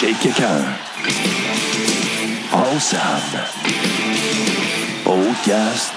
Chez 0.00 0.12
quelqu'un. 0.12 0.62
Ensemble. 2.52 3.42
Podcast. 5.02 5.92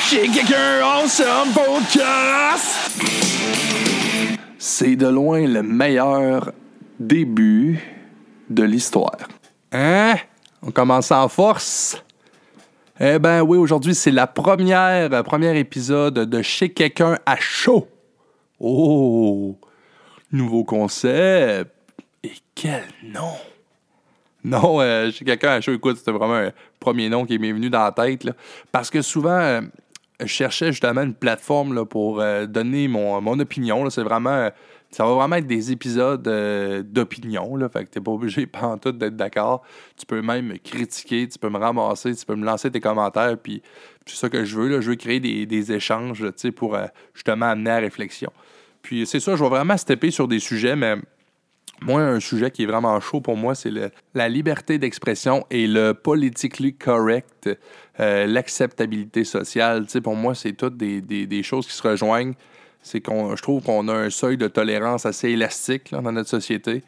Chez 0.00 0.26
quelqu'un. 0.26 0.84
Ensemble. 0.84 1.52
Podcast. 1.54 3.00
C'est 4.58 4.96
de 4.96 5.06
loin 5.06 5.46
le 5.46 5.62
meilleur 5.62 6.50
début 6.98 7.78
de 8.50 8.64
l'histoire. 8.64 9.28
Hein? 9.70 10.16
On 10.62 10.72
commence 10.72 11.12
en 11.12 11.28
force? 11.28 12.02
Eh 12.98 13.20
ben 13.20 13.42
oui, 13.42 13.56
aujourd'hui, 13.56 13.94
c'est 13.94 14.10
la 14.10 14.26
première, 14.26 15.12
euh, 15.12 15.22
premier 15.22 15.56
épisode 15.56 16.14
de 16.14 16.42
Chez 16.42 16.70
quelqu'un 16.70 17.20
à 17.24 17.36
chaud. 17.36 17.86
Oh! 18.58 19.56
Nouveau 20.32 20.64
concept. 20.64 21.75
Et 22.22 22.32
quel 22.54 22.84
nom! 23.02 23.34
Non, 24.44 24.80
euh, 24.80 25.10
quelqu'un 25.10 25.50
à 25.50 25.60
chaud, 25.60 25.72
écoute, 25.72 25.96
c'était 25.96 26.12
vraiment 26.12 26.36
un 26.36 26.52
premier 26.78 27.08
nom 27.08 27.26
qui 27.26 27.38
m'est 27.38 27.52
venu 27.52 27.68
dans 27.68 27.82
la 27.82 27.92
tête. 27.92 28.28
parce 28.70 28.90
que 28.90 29.02
souvent, 29.02 29.30
euh, 29.30 29.60
je 30.20 30.26
cherchais 30.26 30.72
justement 30.72 31.02
une 31.02 31.14
plateforme 31.14 31.74
là, 31.74 31.84
pour 31.84 32.20
euh, 32.20 32.46
donner 32.46 32.88
mon, 32.88 33.20
mon 33.20 33.38
opinion. 33.38 33.88
C'est 33.90 34.02
vraiment. 34.02 34.50
ça 34.90 35.04
va 35.04 35.14
vraiment 35.14 35.36
être 35.36 35.46
des 35.46 35.72
épisodes 35.72 36.26
euh, 36.28 36.82
d'opinion. 36.82 37.58
Fait 37.68 37.84
que 37.84 37.90
t'es 37.90 38.00
pas 38.00 38.12
obligé 38.12 38.46
tout 38.80 38.92
d'être 38.92 39.16
d'accord. 39.16 39.62
Tu 39.96 40.06
peux 40.06 40.22
même 40.22 40.46
me 40.46 40.56
critiquer, 40.56 41.28
tu 41.28 41.38
peux 41.38 41.50
me 41.50 41.58
ramasser, 41.58 42.14
tu 42.14 42.24
peux 42.24 42.36
me 42.36 42.44
lancer 42.44 42.70
tes 42.70 42.80
commentaires. 42.80 43.36
Puis 43.36 43.62
c'est 44.06 44.16
ça 44.16 44.28
que 44.28 44.44
je 44.44 44.56
veux. 44.56 44.68
Là. 44.68 44.80
Je 44.80 44.90
veux 44.90 44.96
créer 44.96 45.20
des, 45.20 45.44
des 45.44 45.72
échanges 45.72 46.24
pour 46.54 46.78
justement 47.14 47.46
amener 47.46 47.70
à 47.70 47.74
la 47.74 47.80
réflexion. 47.80 48.32
Puis 48.82 49.06
c'est 49.06 49.20
ça, 49.20 49.34
je 49.34 49.42
vais 49.42 49.50
vraiment 49.50 49.76
stepper 49.76 50.12
sur 50.12 50.28
des 50.28 50.38
sujets, 50.38 50.76
mais 50.76 50.94
moi, 51.82 52.00
un 52.02 52.20
sujet 52.20 52.50
qui 52.50 52.62
est 52.62 52.66
vraiment 52.66 52.98
chaud 53.00 53.20
pour 53.20 53.36
moi, 53.36 53.54
c'est 53.54 53.70
la 54.14 54.28
liberté 54.28 54.78
d'expression 54.78 55.46
et 55.50 55.66
le 55.66 55.92
politically 55.92 56.74
correct, 56.74 57.50
euh, 58.00 58.26
l'acceptabilité 58.26 59.24
sociale. 59.24 59.86
Pour 60.02 60.16
moi, 60.16 60.34
c'est 60.34 60.52
toutes 60.52 60.76
des, 60.76 61.00
des- 61.00 61.26
des 61.26 61.42
choses 61.42 61.66
qui 61.66 61.72
se 61.74 61.86
rejoignent. 61.86 62.34
C'est 62.82 63.00
qu'on, 63.00 63.34
je 63.36 63.42
trouve 63.42 63.62
qu'on 63.62 63.88
a 63.88 63.94
un 63.94 64.10
seuil 64.10 64.36
de 64.36 64.48
tolérance 64.48 65.06
assez 65.06 65.30
élastique 65.30 65.90
dans 65.92 66.12
notre 66.12 66.28
société. 66.30 66.82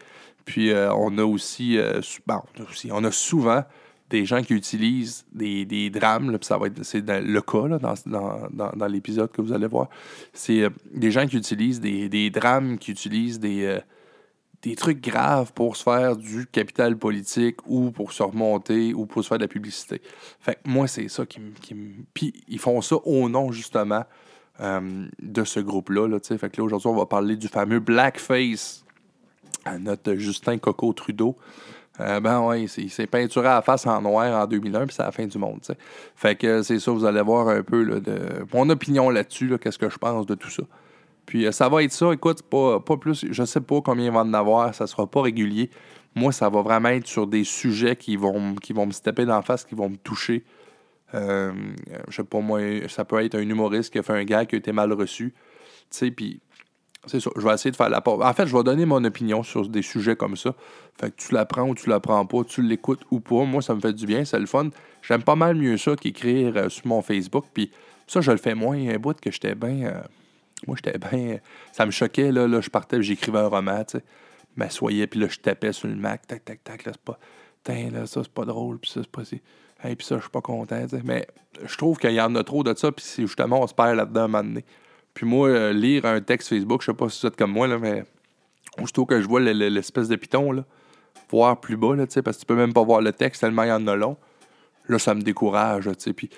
Puis 0.44 0.70
euh, 0.70 0.92
on 0.94 1.18
a 1.18 1.24
aussi, 1.24 1.76
euh, 1.76 2.00
bon, 2.26 2.41
on 2.58 2.62
a 2.62 2.66
aussi- 2.70 2.91
on 2.92 3.04
a 3.04 3.10
souvent 3.10 3.64
des 4.08 4.24
gens 4.24 4.41
qui 4.42 4.54
utilisent 4.54 5.26
des, 5.32 5.66
des 5.66 5.91
drames, 5.91 6.30
là, 6.30 6.38
ça 6.41 6.56
va 6.56 6.68
être 6.68 6.82
c'est 6.82 7.04
le 7.06 7.41
cas 7.42 7.68
dans, 7.78 7.94
dans, 8.06 8.48
dans, 8.50 8.70
dans 8.74 8.86
l'épisode 8.86 9.30
que 9.30 9.42
vous 9.42 9.52
allez 9.52 9.66
voir. 9.66 9.88
C'est 10.32 10.62
des 10.94 11.10
gens 11.10 11.26
qui 11.26 11.36
utilisent 11.36 11.80
des, 11.80 12.08
des 12.08 12.30
drames, 12.30 12.78
qui 12.78 12.91
utilisent 12.92 13.38
des, 13.38 13.78
des 14.62 14.74
trucs 14.74 15.00
graves 15.00 15.52
pour 15.52 15.76
se 15.76 15.84
faire 15.84 16.16
du 16.16 16.46
capital 16.46 16.96
politique 16.96 17.58
ou 17.66 17.90
pour 17.90 18.12
se 18.12 18.22
remonter 18.22 18.92
ou 18.92 19.06
pour 19.06 19.22
se 19.22 19.28
faire 19.28 19.38
de 19.38 19.44
la 19.44 19.48
publicité. 19.48 20.02
Fait 20.40 20.54
que 20.54 20.68
moi, 20.68 20.88
c'est 20.88 21.08
ça 21.08 21.24
qui 21.26 21.40
me. 21.40 21.52
Puis 22.12 22.32
ils 22.48 22.58
font 22.58 22.80
ça 22.80 22.96
au 23.04 23.28
nom, 23.28 23.52
justement, 23.52 24.04
euh, 24.60 25.06
de 25.22 25.44
ce 25.44 25.60
groupe-là. 25.60 26.08
Là, 26.08 26.18
fait 26.20 26.50
que 26.50 26.60
là, 26.60 26.64
aujourd'hui, 26.64 26.88
on 26.88 26.96
va 26.96 27.06
parler 27.06 27.36
du 27.36 27.46
fameux 27.46 27.78
blackface 27.78 28.84
à 29.64 29.78
notre 29.78 30.14
Justin 30.14 30.58
Coco 30.58 30.92
Trudeau. 30.92 31.36
Euh, 32.00 32.20
ben 32.20 32.40
ouais, 32.40 32.62
il 32.62 32.90
s'est 32.90 33.06
peinturé 33.06 33.48
à 33.48 33.54
la 33.54 33.62
face 33.62 33.86
en 33.86 34.00
noir 34.00 34.42
en 34.42 34.46
2001, 34.46 34.86
puis 34.86 34.94
c'est 34.94 35.02
la 35.02 35.12
fin 35.12 35.26
du 35.26 35.38
monde. 35.38 35.60
tu 35.60 35.66
sais. 35.66 35.78
Fait 36.14 36.36
que 36.36 36.62
c'est 36.62 36.78
ça, 36.78 36.92
vous 36.92 37.04
allez 37.04 37.22
voir 37.22 37.48
un 37.48 37.62
peu 37.62 37.82
là, 37.82 37.98
de 38.00 38.18
mon 38.54 38.68
opinion 38.70 39.10
là-dessus, 39.10 39.48
là, 39.48 39.58
qu'est-ce 39.58 39.78
que 39.78 39.88
je 39.88 39.98
pense 39.98 40.26
de 40.26 40.34
tout 40.34 40.50
ça. 40.50 40.62
Puis 41.28 41.46
euh, 41.46 41.52
ça 41.52 41.68
va 41.68 41.82
être 41.82 41.92
ça, 41.92 42.10
écoute, 42.14 42.40
pas, 42.40 42.80
pas 42.80 42.96
plus, 42.96 43.26
je 43.30 43.44
sais 43.44 43.60
pas 43.60 43.82
combien 43.82 44.06
il 44.06 44.12
va 44.12 44.20
en 44.20 44.32
avoir, 44.32 44.74
ça 44.74 44.86
sera 44.86 45.06
pas 45.06 45.20
régulier. 45.20 45.68
Moi, 46.14 46.32
ça 46.32 46.48
va 46.48 46.62
vraiment 46.62 46.88
être 46.88 47.06
sur 47.06 47.26
des 47.26 47.44
sujets 47.44 47.96
qui 47.96 48.16
vont, 48.16 48.54
qui 48.54 48.72
vont 48.72 48.86
me 48.86 48.92
se 48.92 49.02
taper 49.02 49.26
d'en 49.26 49.42
face, 49.42 49.66
qui 49.66 49.74
vont 49.74 49.90
me 49.90 49.96
toucher. 49.96 50.42
Euh, 51.14 51.53
je 52.08 52.16
sais 52.16 52.25
pas, 52.25 52.41
moi, 52.41 52.60
ça 52.88 53.04
peut 53.04 53.22
être 53.22 53.34
un 53.34 53.42
humoriste 53.42 53.92
qui 53.92 53.98
a 53.98 54.03
fait 54.03 54.14
un 54.14 54.25
gars 54.25 54.47
qui 54.47 54.54
a 54.54 54.58
été 54.58 54.72
mal 54.72 54.91
reçu. 54.94 55.34
Tu 55.91 55.98
sais, 55.98 56.10
puis 56.10 56.41
c'est 57.04 57.20
ça, 57.20 57.30
je 57.36 57.42
vais 57.42 57.53
essayer 57.53 57.72
de 57.72 57.76
faire 57.76 57.91
la 57.91 58.00
part. 58.00 58.20
En 58.20 58.32
fait, 58.32 58.47
je 58.47 58.56
vais 58.56 58.62
donner 58.62 58.86
mon 58.86 59.04
opinion 59.04 59.42
sur 59.42 59.69
des 59.69 59.82
sujets 59.82 60.16
comme 60.16 60.34
ça. 60.34 60.54
Fait 60.98 61.10
que 61.10 61.16
tu 61.16 61.34
la 61.34 61.44
prends 61.44 61.69
ou 61.69 61.74
tu 61.74 61.91
la 61.91 62.00
prends 62.00 62.24
pas, 62.24 62.42
tu 62.42 62.62
l'écoutes 62.62 63.03
ou 63.10 63.20
pas. 63.20 63.44
Moi, 63.44 63.60
ça 63.60 63.74
me 63.74 63.80
fait 63.80 63.92
du 63.92 64.06
bien, 64.06 64.24
c'est 64.24 64.41
le 64.41 64.47
fun. 64.47 64.70
J'aime 65.03 65.22
pas 65.22 65.36
mal 65.36 65.56
mieux 65.56 65.76
ça 65.76 65.94
qu'écrire 65.94 66.56
euh, 66.56 66.69
sur 66.70 66.86
mon 66.86 67.03
Facebook. 67.03 67.44
Puis 67.53 67.70
ça, 68.06 68.22
je 68.22 68.30
le 68.30 68.38
fais 68.38 68.54
moins. 68.54 68.78
Un 68.88 68.97
bout 68.97 69.20
que 69.20 69.30
j'étais 69.30 69.54
bien. 69.54 70.03
Moi, 70.66 70.76
j'étais 70.82 70.98
bien. 70.98 71.38
Ça 71.72 71.86
me 71.86 71.91
choquait, 71.91 72.32
là. 72.32 72.46
là 72.46 72.60
je 72.60 72.70
partais, 72.70 73.02
j'écrivais 73.02 73.38
un 73.38 73.48
roman, 73.48 73.84
tu 73.84 73.98
sais. 73.98 74.04
M'assoyais, 74.56 75.06
puis 75.06 75.20
là, 75.20 75.28
je 75.28 75.38
tapais 75.38 75.72
sur 75.72 75.88
le 75.88 75.94
Mac. 75.94 76.26
Tac, 76.26 76.44
tac, 76.44 76.64
tac. 76.64 76.84
Là, 76.84 76.92
c'est 76.92 77.02
pas. 77.02 77.19
Tain, 77.62 77.91
là, 77.91 78.06
ça, 78.06 78.22
c'est 78.22 78.32
pas 78.32 78.44
drôle, 78.44 78.78
puis 78.78 78.91
ça, 78.91 79.00
c'est 79.02 79.10
pas. 79.10 79.24
si- 79.24 79.41
Hey, 79.82 79.94
puis 79.94 80.04
ça, 80.04 80.16
je 80.16 80.22
suis 80.22 80.30
pas 80.30 80.41
content, 80.41 80.82
tu 80.82 80.97
sais. 80.97 81.02
Mais 81.04 81.28
je 81.64 81.76
trouve 81.76 81.98
qu'il 81.98 82.10
y 82.10 82.20
en 82.20 82.34
a 82.34 82.42
trop 82.42 82.64
de 82.64 82.74
ça, 82.76 82.91
puis 82.91 83.04
justement, 83.18 83.62
on 83.62 83.66
se 83.68 83.74
perd 83.74 83.97
là-dedans 83.97 84.22
à 84.22 84.24
un 84.24 84.28
moment 84.28 84.42
donné. 84.44 84.64
Puis 85.14 85.26
moi, 85.26 85.48
euh, 85.48 85.72
lire 85.72 86.04
un 86.04 86.20
texte 86.20 86.48
Facebook, 86.48 86.82
je 86.82 86.86
sais 86.86 86.94
pas 86.97 87.08
si 87.08 87.20
vous 87.20 87.28
êtes 87.28 87.36
comme 87.36 87.52
moi, 87.52 87.68
là, 87.68 87.78
mais 87.78 88.04
aussitôt 88.82 89.06
que 89.06 89.20
je 89.20 89.28
vois 89.28 89.41
le- 89.41 89.52
le- 89.52 89.68
l'espèce 89.68 90.08
de 90.08 90.16
piton, 90.16 90.50
là, 90.50 90.64
voir 91.30 91.60
plus 91.60 91.76
bas, 91.76 91.94
là, 91.94 92.06
parce 92.24 92.36
que 92.36 92.41
tu 92.41 92.47
peux 92.47 92.56
même 92.56 92.72
pas 92.72 92.82
voir 92.82 93.00
le 93.00 93.12
texte 93.12 93.41
tellement 93.41 93.62
il 93.62 93.68
y 93.68 93.72
en 93.72 93.86
a 93.86 93.94
long, 93.94 94.16
là, 94.88 94.98
ça 94.98 95.14
me 95.14 95.22
décourage, 95.22 95.84
tu 95.84 95.91
sais. 95.98 96.12
Puis, 96.12 96.30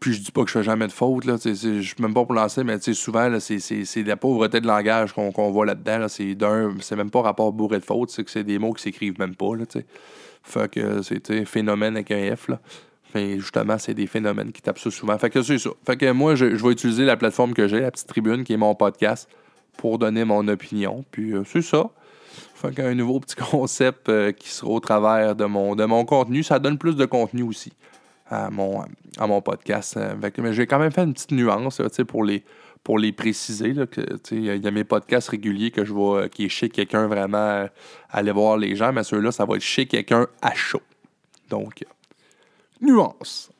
puis 0.00 0.12
je 0.12 0.20
dis 0.20 0.30
pas 0.30 0.42
que 0.42 0.48
je 0.48 0.52
fais 0.52 0.62
jamais 0.62 0.86
de 0.86 0.92
faute, 0.92 1.24
là, 1.24 1.36
je 1.42 1.80
suis 1.80 1.94
même 1.98 2.14
pas 2.14 2.24
pour 2.24 2.34
lancer, 2.34 2.62
mais 2.62 2.78
souvent, 2.80 3.36
c'est, 3.40 4.02
la 4.04 4.16
pauvreté 4.16 4.60
de 4.60 4.66
langage 4.66 5.12
qu'on, 5.12 5.50
voit 5.50 5.66
là-dedans, 5.66 5.98
là. 5.98 6.08
C'est 6.08 6.34
d'un, 6.34 6.74
c'est 6.80 6.94
même 6.94 7.10
pas 7.10 7.22
rapport 7.22 7.52
bourré 7.52 7.80
de 7.80 7.84
faute, 7.84 8.10
c'est 8.10 8.22
que 8.22 8.30
c'est 8.30 8.44
des 8.44 8.58
mots 8.58 8.72
qui 8.72 8.82
s'écrivent 8.82 9.18
même 9.18 9.34
pas, 9.34 9.56
là. 9.56 9.64
Fait 10.44 10.70
que 10.70 11.02
c'est, 11.02 11.44
phénomène 11.44 11.96
avec 11.96 12.10
un 12.12 12.36
F, 12.36 12.48
là. 12.48 12.60
Fait 13.12 13.38
justement, 13.40 13.78
c'est 13.78 13.94
des 13.94 14.06
phénomènes 14.06 14.52
qui 14.52 14.60
tapent 14.60 14.78
ça 14.78 14.90
souvent. 14.90 15.16
Fait 15.18 15.30
que 15.30 15.42
c'est 15.42 15.58
ça. 15.58 15.70
Fait 15.86 15.96
que 15.96 16.12
moi, 16.12 16.34
je, 16.34 16.56
je 16.56 16.62
vais 16.62 16.72
utiliser 16.72 17.06
la 17.06 17.16
plateforme 17.16 17.54
que 17.54 17.66
j'ai, 17.66 17.80
la 17.80 17.90
petite 17.90 18.06
tribune, 18.06 18.44
qui 18.44 18.52
est 18.52 18.58
mon 18.58 18.74
podcast, 18.74 19.28
pour 19.78 19.98
donner 19.98 20.24
mon 20.24 20.46
opinion. 20.46 21.04
Puis 21.10 21.32
euh, 21.32 21.42
c'est 21.44 21.62
ça. 21.62 21.90
Fait 22.54 22.74
qu'un 22.74 22.94
nouveau 22.94 23.18
petit 23.18 23.36
concept 23.50 24.10
euh, 24.10 24.32
qui 24.32 24.50
sera 24.50 24.70
au 24.70 24.80
travers 24.80 25.34
de 25.34 25.46
mon, 25.46 25.74
de 25.74 25.86
mon 25.86 26.04
contenu. 26.04 26.42
Ça 26.42 26.58
donne 26.58 26.76
plus 26.76 26.96
de 26.96 27.06
contenu 27.06 27.42
aussi 27.42 27.72
à 28.30 28.50
mon, 28.50 28.82
à 29.18 29.26
mon 29.26 29.40
podcast. 29.42 29.96
Euh, 29.96 30.30
que- 30.30 30.40
mais 30.40 30.52
j'ai 30.52 30.66
quand 30.66 30.78
même 30.78 30.92
fait 30.92 31.04
une 31.04 31.14
petite 31.14 31.32
nuance 31.32 31.80
pour 32.06 32.24
les, 32.24 32.44
pour 32.84 32.98
les 32.98 33.12
préciser. 33.12 33.74
Il 34.30 34.44
y, 34.44 34.66
a- 34.66 34.70
mes 34.70 34.84
podcasts 34.84 35.28
réguliers 35.30 35.70
que 35.70 35.84
je 35.84 35.92
vois 35.92 36.22
euh, 36.22 36.28
qui 36.28 36.44
est 36.44 36.48
chez 36.48 36.68
quelqu'un 36.68 37.06
vraiment 37.06 37.38
euh, 37.38 37.66
aller 38.10 38.32
voir 38.32 38.56
les 38.56 38.76
gens, 38.76 38.92
mais 38.92 39.02
ceux-là, 39.04 39.32
ça 39.32 39.44
va 39.44 39.56
être 39.56 39.62
chez 39.62 39.86
quelqu'un 39.86 40.26
à 40.42 40.54
chaud. 40.54 40.82
Donc, 41.48 41.84
nuance. 42.80 43.50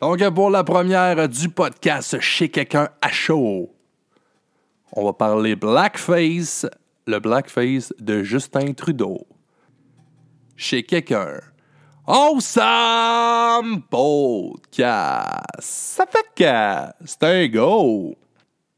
Donc, 0.00 0.26
pour 0.34 0.50
la 0.50 0.64
première 0.64 1.28
du 1.28 1.48
podcast 1.48 2.18
chez 2.20 2.48
quelqu'un 2.48 2.88
à 3.00 3.10
chaud, 3.10 3.70
on 4.94 5.04
va 5.04 5.12
parler 5.12 5.54
blackface, 5.56 6.66
le 7.06 7.18
blackface 7.20 7.92
de 8.00 8.22
Justin 8.22 8.72
Trudeau. 8.72 9.26
Chez 10.56 10.82
quelqu'un. 10.82 11.40
Awesome 12.04 13.82
podcast. 13.88 15.44
Ça 15.60 16.04
fait 16.04 16.26
que 16.34 17.06
c'est 17.06 17.22
un 17.22 17.46
go. 17.46 18.16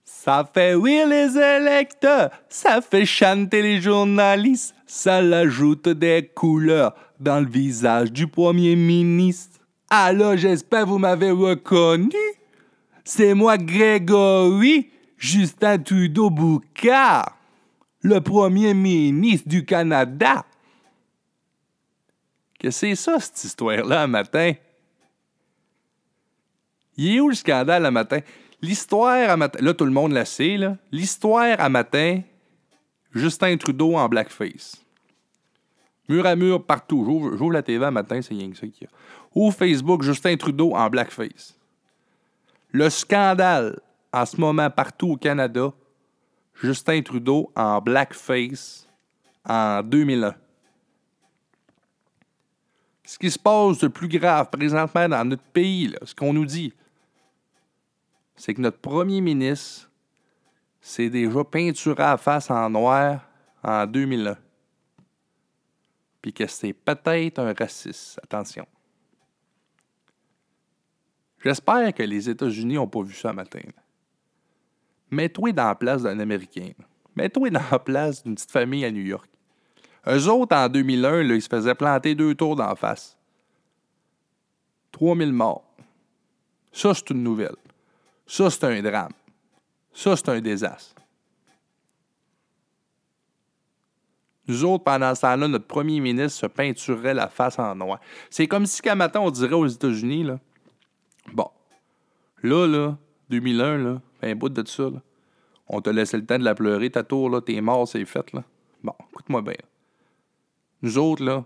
Ça 0.04 0.46
fait 0.52 0.74
rire 0.74 1.08
les 1.08 1.38
électeurs, 1.38 2.30
ça 2.50 2.82
fait 2.82 3.06
chanter 3.06 3.62
les 3.62 3.80
journalistes, 3.80 4.74
ça 4.86 5.22
l'ajoute 5.22 5.88
des 5.88 6.30
couleurs 6.34 6.94
dans 7.18 7.40
le 7.40 7.48
visage 7.48 8.12
du 8.12 8.26
premier 8.26 8.76
ministre. 8.76 9.58
Alors 9.88 10.36
j'espère 10.36 10.86
vous 10.86 10.98
m'avez 10.98 11.30
reconnu. 11.30 12.10
C'est 13.04 13.32
moi 13.32 13.56
Grégory 13.56 14.90
Justin 15.16 15.78
Trudeau 15.78 16.28
Boucard, 16.28 17.38
le 18.02 18.20
premier 18.20 18.74
ministre 18.74 19.48
du 19.48 19.64
Canada. 19.64 20.44
Que 22.64 22.70
c'est 22.70 22.94
ça, 22.94 23.20
cette 23.20 23.44
histoire-là, 23.44 24.04
un 24.04 24.06
matin? 24.06 24.54
Il 26.96 27.14
est 27.14 27.20
où 27.20 27.28
le 27.28 27.34
scandale 27.34 27.84
un 27.84 27.90
matin? 27.90 28.20
L'histoire 28.62 29.28
à 29.28 29.36
matin. 29.36 29.58
Là, 29.60 29.74
tout 29.74 29.84
le 29.84 29.90
monde 29.90 30.12
la 30.12 30.24
sait, 30.24 30.56
là. 30.56 30.78
L'histoire 30.90 31.60
à 31.60 31.68
matin, 31.68 32.22
Justin 33.12 33.58
Trudeau 33.58 33.96
en 33.96 34.08
blackface. 34.08 34.82
Mur 36.08 36.24
à 36.24 36.34
mur, 36.36 36.64
partout. 36.64 37.04
J'ouvre 37.04 37.52
la 37.52 37.62
TV 37.62 37.84
un 37.84 37.90
matin, 37.90 38.22
c'est 38.22 38.32
rien 38.32 38.50
que 38.50 38.56
ça 38.56 38.66
qu'il 38.66 38.84
y 38.84 38.86
a. 38.86 38.90
Ou 39.34 39.50
Facebook, 39.50 40.02
Justin 40.02 40.38
Trudeau 40.38 40.74
en 40.74 40.88
blackface. 40.88 41.58
Le 42.72 42.88
scandale 42.88 43.78
en 44.10 44.24
ce 44.24 44.40
moment 44.40 44.70
partout 44.70 45.10
au 45.10 45.16
Canada, 45.18 45.70
Justin 46.62 47.02
Trudeau 47.02 47.52
en 47.54 47.82
blackface 47.82 48.88
en 49.46 49.82
2001. 49.82 50.34
Ce 53.04 53.18
qui 53.18 53.30
se 53.30 53.38
passe 53.38 53.78
de 53.78 53.88
plus 53.88 54.08
grave 54.08 54.48
présentement 54.50 55.08
dans 55.08 55.24
notre 55.24 55.42
pays, 55.42 55.88
là, 55.88 55.98
ce 56.04 56.14
qu'on 56.14 56.32
nous 56.32 56.46
dit, 56.46 56.72
c'est 58.34 58.54
que 58.54 58.60
notre 58.60 58.78
premier 58.78 59.20
ministre 59.20 59.90
s'est 60.80 61.10
déjà 61.10 61.44
peinturé 61.44 62.02
à 62.02 62.10
la 62.12 62.16
face 62.16 62.50
en 62.50 62.68
noir 62.70 63.20
en 63.62 63.86
2001. 63.86 64.36
Puis 66.22 66.32
que 66.32 66.46
c'est 66.46 66.72
peut-être 66.72 67.38
un 67.38 67.52
raciste. 67.52 68.18
Attention. 68.22 68.66
J'espère 71.42 71.92
que 71.92 72.02
les 72.02 72.30
États-Unis 72.30 72.74
n'ont 72.74 72.88
pas 72.88 73.02
vu 73.02 73.14
ça 73.14 73.32
matin. 73.32 73.60
Mets-toi 75.10 75.52
dans 75.52 75.68
la 75.68 75.74
place 75.74 76.02
d'un 76.02 76.18
Américain. 76.18 76.70
Mets-toi 77.14 77.50
dans 77.50 77.62
la 77.70 77.78
place 77.78 78.22
d'une 78.22 78.34
petite 78.34 78.50
famille 78.50 78.84
à 78.84 78.90
New 78.90 79.02
York. 79.02 79.28
Eux 80.06 80.28
autres, 80.28 80.54
en 80.56 80.68
2001, 80.68 81.22
là, 81.22 81.34
ils 81.34 81.42
se 81.42 81.48
faisaient 81.48 81.74
planter 81.74 82.14
deux 82.14 82.34
tours 82.34 82.56
d'en 82.56 82.74
face. 82.76 83.16
3000 84.92 85.32
morts. 85.32 85.64
Ça, 86.72 86.92
c'est 86.94 87.10
une 87.10 87.22
nouvelle. 87.22 87.56
Ça, 88.26 88.50
c'est 88.50 88.64
un 88.64 88.82
drame. 88.82 89.12
Ça, 89.92 90.16
c'est 90.16 90.28
un 90.28 90.40
désastre. 90.40 90.94
Nous 94.46 94.64
autres, 94.64 94.84
pendant 94.84 95.14
ce 95.14 95.22
temps-là, 95.22 95.48
notre 95.48 95.66
premier 95.66 96.00
ministre 96.00 96.40
se 96.40 96.46
peinturerait 96.46 97.14
la 97.14 97.28
face 97.28 97.58
en 97.58 97.74
noir. 97.74 97.98
C'est 98.28 98.46
comme 98.46 98.66
si 98.66 98.82
qu'à 98.82 98.94
matin, 98.94 99.20
on 99.20 99.30
dirait 99.30 99.54
aux 99.54 99.66
États-Unis, 99.66 100.24
là. 100.24 100.38
Bon. 101.32 101.48
Là, 102.42 102.66
là, 102.66 102.98
2001, 103.30 103.78
là, 103.78 104.00
un 104.22 104.34
bout 104.34 104.50
de 104.50 104.66
ça, 104.68 104.84
là. 104.84 105.00
On 105.66 105.80
t'a 105.80 105.92
laissé 105.92 106.18
le 106.18 106.26
temps 106.26 106.38
de 106.38 106.44
la 106.44 106.54
pleurer, 106.54 106.90
ta 106.90 107.02
tour, 107.02 107.30
là, 107.30 107.40
t'es 107.40 107.58
mort, 107.62 107.88
c'est 107.88 108.04
fait, 108.04 108.32
là. 108.34 108.44
Bon, 108.82 108.94
écoute-moi 109.12 109.40
bien. 109.40 109.54
Nous 110.84 110.98
autres, 110.98 111.44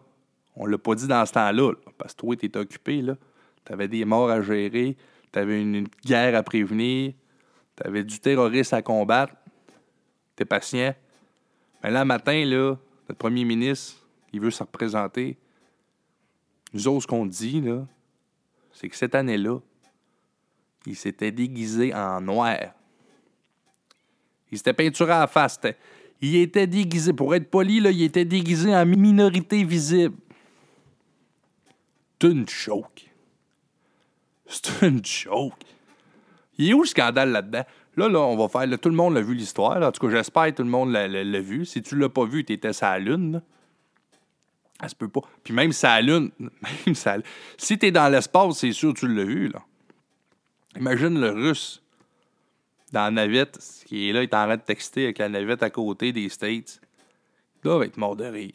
on 0.56 0.66
l'a 0.66 0.78
pas 0.78 0.96
dit 0.96 1.06
dans 1.06 1.24
ce 1.24 1.32
temps-là, 1.32 1.70
là, 1.70 1.92
parce 1.96 2.12
que 2.12 2.18
toi, 2.18 2.34
t'étais 2.34 2.58
occupé, 2.58 3.02
là. 3.02 3.16
T'avais 3.64 3.86
des 3.86 4.04
morts 4.04 4.30
à 4.30 4.42
gérer, 4.42 4.96
t'avais 5.30 5.62
une, 5.62 5.76
une 5.76 5.88
guerre 6.04 6.34
à 6.34 6.42
prévenir, 6.42 7.12
t'avais 7.76 8.02
du 8.02 8.18
terroriste 8.18 8.72
à 8.72 8.82
combattre, 8.82 9.34
t'es 10.34 10.44
patient. 10.44 10.92
Mais 11.84 11.92
là, 11.92 12.04
matin, 12.04 12.44
là, 12.44 12.74
notre 13.08 13.18
premier 13.18 13.44
ministre, 13.44 14.04
il 14.32 14.40
veut 14.40 14.50
se 14.50 14.64
représenter. 14.64 15.38
Nous 16.72 16.88
autres, 16.88 17.02
ce 17.02 17.06
qu'on 17.06 17.24
dit, 17.24 17.62
c'est 18.72 18.88
que 18.88 18.96
cette 18.96 19.14
année-là, 19.14 19.60
il 20.84 20.96
s'était 20.96 21.30
déguisé 21.30 21.94
en 21.94 22.20
noir. 22.20 22.58
Il 24.50 24.58
s'était 24.58 24.72
peinturé 24.72 25.12
à 25.12 25.20
la 25.20 25.26
face. 25.28 25.60
Il 26.20 26.34
était 26.36 26.66
déguisé, 26.66 27.12
pour 27.12 27.34
être 27.34 27.50
poli, 27.50 27.80
là, 27.80 27.90
il 27.90 28.02
était 28.02 28.24
déguisé 28.24 28.74
en 28.74 28.84
minorité 28.84 29.62
visible. 29.64 30.16
C'est 32.20 32.28
une 32.28 32.48
joke. 32.48 33.10
C'est 34.46 34.82
une 34.86 35.04
joke. 35.04 35.54
Il 36.56 36.70
est 36.70 36.74
où 36.74 36.82
le 36.82 36.88
scandale 36.88 37.30
là-dedans? 37.30 37.64
Là, 37.96 38.08
là, 38.08 38.20
on 38.20 38.36
va 38.36 38.48
faire. 38.48 38.78
tout 38.78 38.88
le 38.88 38.94
monde 38.94 39.14
l'a 39.14 39.20
vu 39.20 39.34
l'histoire. 39.34 39.80
En 39.82 39.92
tout 39.92 40.04
cas, 40.06 40.12
j'espère 40.12 40.46
que 40.46 40.50
tout 40.56 40.62
le 40.64 40.70
monde 40.70 40.90
l'a, 40.90 41.40
vu. 41.40 41.64
Si 41.64 41.82
tu 41.82 41.96
l'as 41.96 42.08
pas 42.08 42.24
vu, 42.24 42.44
tu 42.44 42.52
étais 42.52 42.72
sur 42.72 42.86
la 42.86 42.98
Lune. 42.98 43.32
là. 43.32 43.42
Ça 44.80 44.88
se 44.88 44.94
peut 44.94 45.08
pas. 45.08 45.22
Puis 45.42 45.52
même 45.52 45.72
la 45.82 46.00
Lune, 46.00 46.30
même 46.38 46.94
la- 47.04 47.18
si 47.56 47.78
tu 47.78 47.86
es 47.86 47.90
dans 47.90 48.08
l'espace, 48.08 48.58
c'est 48.58 48.72
sûr 48.72 48.94
que 48.94 49.00
tu 49.00 49.08
l'as 49.08 49.24
vu. 49.24 49.48
Là. 49.48 49.62
Imagine 50.76 51.20
le 51.20 51.30
russe 51.30 51.82
dans 52.92 53.04
la 53.04 53.10
navette 53.10 53.58
qui 53.86 54.08
est 54.08 54.12
là, 54.12 54.22
il 54.22 54.24
est 54.24 54.34
en 54.34 54.44
train 54.44 54.56
de 54.56 54.62
texter 54.62 55.04
avec 55.04 55.18
la 55.18 55.28
navette 55.28 55.62
à 55.62 55.70
côté 55.70 56.12
des 56.12 56.28
States. 56.28 56.80
Il 57.56 57.62
doit 57.62 57.84
être 57.84 57.96
mort 57.96 58.16
de 58.16 58.24
rire. 58.24 58.54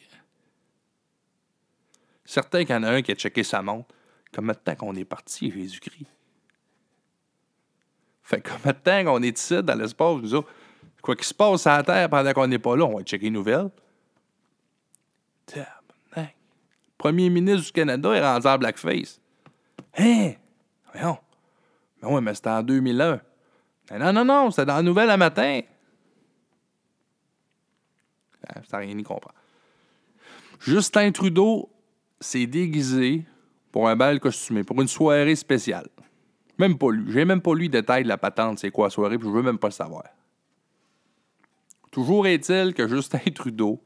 Certain 2.24 2.64
qu'il 2.64 2.74
y 2.74 2.78
en 2.78 2.82
a 2.82 2.90
un 2.90 3.02
qui 3.02 3.12
a 3.12 3.14
checké 3.14 3.42
sa 3.42 3.62
montre. 3.62 3.94
De 4.32 4.52
temps 4.52 4.74
qu'on 4.74 4.96
est 4.96 5.04
parti, 5.04 5.50
Jésus-Christ? 5.50 6.06
Fait 8.22 8.38
de 8.38 8.72
temps 8.72 9.04
qu'on 9.04 9.22
est 9.22 9.38
ici 9.38 9.62
dans 9.62 9.78
l'espace, 9.78 10.16
nous 10.22 10.34
autres? 10.34 10.50
Quoi 11.00 11.14
qu'il 11.14 11.24
se 11.24 11.34
passe 11.34 11.66
à 11.66 11.76
la 11.76 11.82
Terre 11.84 12.10
pendant 12.10 12.32
qu'on 12.32 12.46
n'est 12.46 12.58
pas 12.58 12.74
là, 12.74 12.84
on 12.84 12.96
va 12.96 13.04
checker 13.04 13.26
les 13.26 13.30
nouvelles. 13.30 13.70
Tabarnak. 15.46 16.34
Premier 16.96 17.30
ministre 17.30 17.66
du 17.66 17.72
Canada 17.72 18.12
est 18.12 18.20
rendu 18.22 18.46
en 18.46 18.58
blackface. 18.58 19.20
Hein? 19.98 20.32
Voyons. 20.92 21.18
Mais 22.02 22.08
oui, 22.08 22.20
mais 22.22 22.34
c'était 22.34 22.50
en 22.50 22.62
2001. 22.62 23.20
Mais 23.90 23.98
non, 23.98 24.12
non, 24.12 24.24
non, 24.24 24.50
c'était 24.50 24.66
dans 24.66 24.76
la 24.76 24.82
nouvelle 24.82 25.10
à 25.10 25.16
matin. 25.16 25.60
Ah, 28.48 28.60
Ça 28.68 28.78
rien 28.78 28.96
y 28.96 29.02
comprendre. 29.02 29.34
Justin 30.60 31.12
Trudeau 31.12 31.68
s'est 32.20 32.46
déguisé 32.46 33.24
pour 33.70 33.88
un 33.88 33.96
bal 33.96 34.20
costumé, 34.20 34.64
pour 34.64 34.80
une 34.80 34.88
soirée 34.88 35.36
spéciale. 35.36 35.88
Même 36.58 36.78
pas 36.78 36.90
lu. 36.90 37.06
J'ai 37.12 37.24
même 37.24 37.40
pas 37.40 37.54
lu 37.54 37.68
détail 37.68 38.04
de 38.04 38.08
la 38.08 38.16
patente, 38.16 38.58
c'est 38.58 38.70
quoi 38.70 38.86
la 38.86 38.90
soirée, 38.90 39.18
puis 39.18 39.28
je 39.28 39.32
veux 39.32 39.42
même 39.42 39.58
pas 39.58 39.68
le 39.68 39.72
savoir. 39.72 40.04
Toujours 41.90 42.26
est-il 42.26 42.74
que 42.74 42.88
Justin 42.88 43.18
Trudeau 43.34 43.80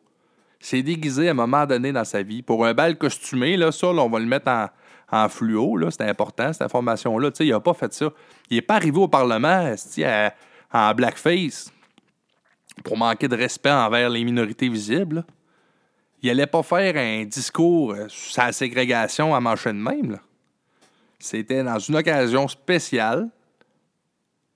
s'est 0.60 0.82
déguisé 0.82 1.28
à 1.28 1.30
un 1.32 1.34
moment 1.34 1.66
donné 1.66 1.92
dans 1.92 2.04
sa 2.04 2.22
vie 2.22 2.42
pour 2.42 2.66
un 2.66 2.74
bal 2.74 2.98
costumé. 2.98 3.56
Là, 3.56 3.72
ça, 3.72 3.92
là, 3.92 4.02
on 4.02 4.10
va 4.10 4.18
le 4.18 4.26
mettre 4.26 4.50
en, 4.50 4.66
en 5.10 5.28
fluo. 5.28 5.76
Là, 5.76 5.90
c'est 5.90 6.02
important, 6.08 6.52
cette 6.52 6.62
information-là. 6.62 7.30
Il 7.40 7.50
n'a 7.50 7.60
pas 7.60 7.74
fait 7.74 7.92
ça. 7.92 8.10
Il 8.50 8.56
n'est 8.56 8.62
pas 8.62 8.74
arrivé 8.76 8.98
au 8.98 9.08
Parlement 9.08 9.72
à- 10.04 10.34
en 10.72 10.94
blackface 10.94 11.72
pour 12.84 12.96
manquer 12.96 13.26
de 13.28 13.36
respect 13.36 13.70
envers 13.70 14.10
les 14.10 14.22
minorités 14.24 14.68
visibles. 14.68 15.24
Il 16.22 16.30
allait 16.30 16.46
pas 16.46 16.62
faire 16.62 16.96
un 16.96 17.24
discours 17.24 17.92
euh, 17.92 18.06
sur 18.08 18.32
sa 18.34 18.52
ségrégation 18.52 19.34
à 19.34 19.40
mancher 19.40 19.70
de 19.70 19.78
même. 19.78 20.18
C'était 21.18 21.62
dans 21.64 21.78
une 21.78 21.96
occasion 21.96 22.46
spéciale. 22.48 23.28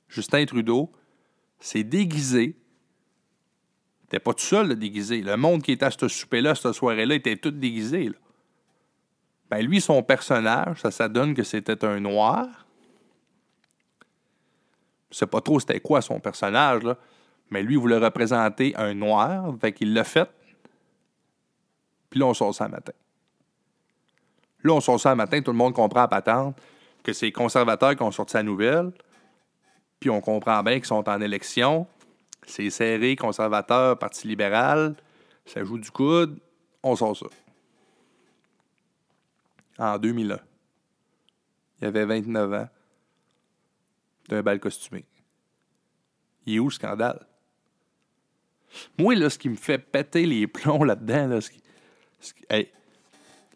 Justin 0.09 0.45
Trudeau 0.45 0.93
s'est 1.59 1.85
déguisé. 1.85 2.57
N'était 4.03 4.21
pas 4.21 4.35
tout 4.35 4.45
seul 4.45 4.77
déguisé. 4.79 5.23
Le 5.23 5.37
monde 5.37 5.63
qui 5.63 5.73
était 5.73 5.87
à 5.87 5.91
ce 5.91 6.09
souper-là, 6.09 6.55
cette 6.55 6.73
soirée-là, 6.73 7.15
était 7.15 7.37
tout 7.37 7.51
déguisé. 7.51 8.09
là. 8.11 8.15
Ben 9.53 9.61
lui, 9.67 9.83
son 9.83 10.03
personnage, 10.03 10.81
ça, 10.81 10.91
ça 10.91 11.11
donne 11.11 11.35
que 11.35 11.43
c'était 11.43 11.85
un 11.85 12.01
noir. 12.01 12.47
Je 15.11 15.19
sais 15.19 15.27
pas 15.27 15.43
trop 15.43 15.61
c'était 15.61 15.79
quoi 15.79 16.01
son 16.01 16.21
personnage. 16.21 16.85
Mais 17.51 17.63
lui, 17.63 17.75
il 17.75 17.79
voulait 17.79 17.99
représenter 17.99 18.75
un 18.77 18.95
noir, 18.95 19.55
fait 19.61 19.75
qu'il 19.75 19.93
l'a 19.93 20.05
fait. 20.05 20.31
Puis 22.09 22.19
là, 22.19 22.29
on 22.29 22.33
sort 22.33 22.55
ça 22.55 22.65
le 22.65 22.71
matin. 22.71 22.95
Là, 24.65 24.73
on 24.73 24.81
sort 24.81 24.99
ça 24.99 25.11
le 25.11 25.17
matin, 25.17 25.43
tout 25.43 25.51
le 25.51 25.59
monde 25.59 25.75
comprend 25.75 26.01
à 26.01 26.09
patente 26.09 26.57
que 27.05 27.13
c'est 27.13 27.27
les 27.27 27.33
conservateurs 27.33 27.95
qui 27.95 28.03
ont 28.03 28.11
sorti 28.11 28.37
la 28.37 28.45
nouvelle. 28.45 28.91
Puis 30.01 30.09
on 30.09 30.23
comprend 30.23 30.63
bien 30.63 30.77
qu'ils 30.77 30.87
sont 30.87 31.07
en 31.07 31.21
élection. 31.21 31.87
C'est 32.47 32.71
serré, 32.71 33.17
conservateur, 33.17 33.99
Parti 33.99 34.27
libéral. 34.29 34.95
Ça 35.45 35.63
joue 35.63 35.77
du 35.77 35.91
coude. 35.91 36.39
On 36.83 36.97
sort 36.97 37.15
ça. 37.15 37.27
En 39.83 39.99
2001. 39.99 40.39
Il 41.81 41.89
avait 41.89 42.05
29 42.05 42.53
ans. 42.53 42.69
D'un 44.29 44.41
bal 44.41 44.61
costumé. 44.61 45.05
Il 46.47 46.55
est 46.55 46.59
où 46.61 46.67
le 46.67 46.71
scandale? 46.71 47.27
Moi, 48.97 49.17
là, 49.17 49.29
ce 49.29 49.37
qui 49.37 49.49
me 49.49 49.57
fait 49.57 49.79
péter 49.79 50.25
les 50.25 50.47
plombs 50.47 50.85
là-dedans, 50.85 51.27
là, 51.27 51.39
hey, 52.49 52.71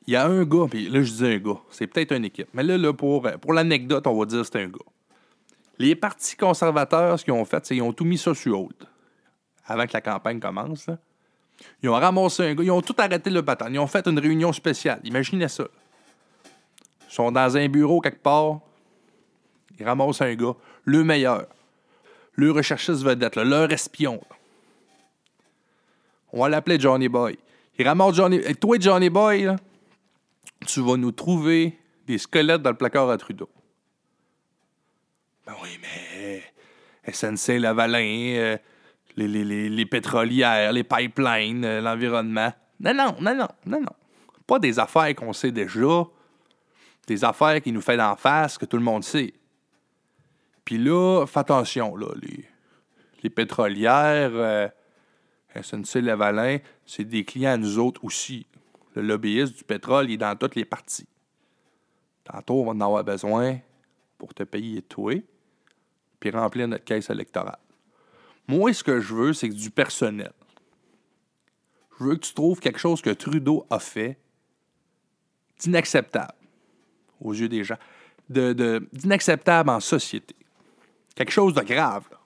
il 0.08 0.14
y 0.14 0.16
a 0.16 0.26
un 0.26 0.44
gars, 0.44 0.66
puis 0.68 0.88
là, 0.88 1.00
je 1.00 1.12
dis 1.12 1.24
un 1.24 1.38
gars, 1.38 1.60
c'est 1.70 1.86
peut-être 1.86 2.12
une 2.12 2.24
équipe, 2.24 2.48
mais 2.52 2.64
là, 2.64 2.76
là 2.76 2.92
pour, 2.92 3.28
pour 3.40 3.52
l'anecdote, 3.52 4.06
on 4.08 4.18
va 4.18 4.26
dire 4.26 4.40
que 4.40 4.46
c'est 4.46 4.62
un 4.62 4.68
gars. 4.68 4.78
Les 5.78 5.94
partis 5.94 6.36
conservateurs, 6.36 7.18
ce 7.18 7.24
qu'ils 7.24 7.34
ont 7.34 7.44
fait, 7.44 7.64
c'est 7.64 7.74
qu'ils 7.74 7.82
ont 7.82 7.92
tout 7.92 8.04
mis 8.04 8.18
ça 8.18 8.34
sur 8.34 8.60
hold. 8.60 8.88
Avant 9.64 9.86
que 9.86 9.92
la 9.92 10.00
campagne 10.00 10.40
commence. 10.40 10.88
Ils 11.82 11.88
ont 11.88 11.94
ramassé 11.94 12.42
un 12.42 12.54
gars, 12.54 12.64
ils 12.64 12.70
ont 12.70 12.82
tout 12.82 12.94
arrêté 12.98 13.30
le 13.30 13.42
bâton. 13.42 13.66
Ils 13.70 13.78
ont 13.78 13.86
fait 13.86 14.06
une 14.06 14.18
réunion 14.18 14.52
spéciale. 14.52 15.00
Imaginez 15.04 15.48
ça. 15.48 15.64
Sont 17.08 17.32
dans 17.32 17.56
un 17.56 17.68
bureau 17.68 18.00
quelque 18.00 18.22
part. 18.22 18.60
Ils 19.78 19.86
ramassent 19.86 20.22
un 20.22 20.34
gars, 20.34 20.54
le 20.84 21.04
meilleur. 21.04 21.46
Le 22.34 22.50
recherchiste 22.50 23.02
vedette, 23.02 23.36
là, 23.36 23.44
leur 23.44 23.72
espion. 23.72 24.20
On 26.32 26.40
va 26.40 26.48
l'appeler 26.48 26.78
Johnny 26.78 27.08
Boy. 27.08 27.38
Il 27.78 27.86
ramasse 27.86 28.14
Johnny. 28.14 28.36
Et 28.36 28.54
toi, 28.54 28.76
Johnny 28.78 29.10
Boy, 29.10 29.48
tu 30.66 30.80
vas 30.80 30.96
nous 30.96 31.12
trouver 31.12 31.78
des 32.06 32.18
squelettes 32.18 32.62
dans 32.62 32.70
le 32.70 32.76
placard 32.76 33.10
à 33.10 33.16
Trudeau. 33.16 33.48
Ben 35.46 35.54
oui, 35.62 35.78
mais 35.80 36.42
SNC 37.12 37.58
Lavalin, 37.58 38.34
euh, 38.36 38.56
les, 39.16 39.28
les, 39.28 39.44
les, 39.44 39.68
les 39.68 39.86
pétrolières, 39.86 40.72
les 40.72 40.84
pipelines, 40.84 41.64
euh, 41.64 41.80
l'environnement. 41.80 42.52
Non, 42.80 42.94
non, 42.94 43.16
non, 43.20 43.34
non, 43.34 43.48
non, 43.64 43.80
non. 43.80 43.92
Pas 44.46 44.58
des 44.58 44.78
affaires 44.78 45.14
qu'on 45.14 45.32
sait 45.32 45.52
déjà. 45.52 46.04
Des 47.06 47.24
affaires 47.24 47.60
qui 47.62 47.72
nous 47.72 47.80
fait 47.80 47.96
d'en 47.96 48.16
face, 48.16 48.58
que 48.58 48.64
tout 48.64 48.76
le 48.76 48.82
monde 48.82 49.04
sait. 49.04 49.32
Puis 50.64 50.78
là, 50.78 51.24
fais 51.26 51.40
attention, 51.40 51.94
là, 51.96 52.08
les, 52.20 52.44
les 53.22 53.30
pétrolières, 53.30 54.32
euh, 54.34 54.68
SNC 55.62 56.00
Lavalin, 56.02 56.58
c'est 56.84 57.04
des 57.04 57.24
clients 57.24 57.52
à 57.52 57.56
nous 57.56 57.78
autres 57.78 58.04
aussi. 58.04 58.46
Le 58.94 59.02
lobbyiste 59.02 59.56
du 59.56 59.64
pétrole, 59.64 60.10
il 60.10 60.14
est 60.14 60.18
dans 60.18 60.36
toutes 60.36 60.54
les 60.54 60.64
parties. 60.64 61.08
Tantôt, 62.24 62.62
on 62.62 62.64
va 62.64 62.70
en 62.72 62.80
avoir 62.80 63.04
besoin 63.04 63.58
pour 64.18 64.34
te 64.34 64.42
payer 64.42 64.82
toi, 64.82 65.14
puis 66.18 66.30
remplir 66.30 66.66
notre 66.66 66.84
caisse 66.84 67.10
électorale. 67.10 67.58
Moi, 68.48 68.72
ce 68.72 68.82
que 68.82 69.00
je 69.00 69.14
veux, 69.14 69.32
c'est 69.32 69.48
du 69.48 69.70
personnel. 69.70 70.32
Je 71.98 72.04
veux 72.04 72.14
que 72.14 72.26
tu 72.26 72.34
trouves 72.34 72.60
quelque 72.60 72.78
chose 72.78 73.00
que 73.00 73.10
Trudeau 73.10 73.66
a 73.70 73.78
fait 73.78 74.18
d'inacceptable 75.60 76.34
aux 77.20 77.32
yeux 77.32 77.48
des 77.48 77.64
gens, 77.64 77.78
d'inacceptable 78.28 79.70
en 79.70 79.80
société. 79.80 80.34
Quelque 81.14 81.32
chose 81.32 81.54
de 81.54 81.62
grave, 81.62 82.04
là. 82.10 82.18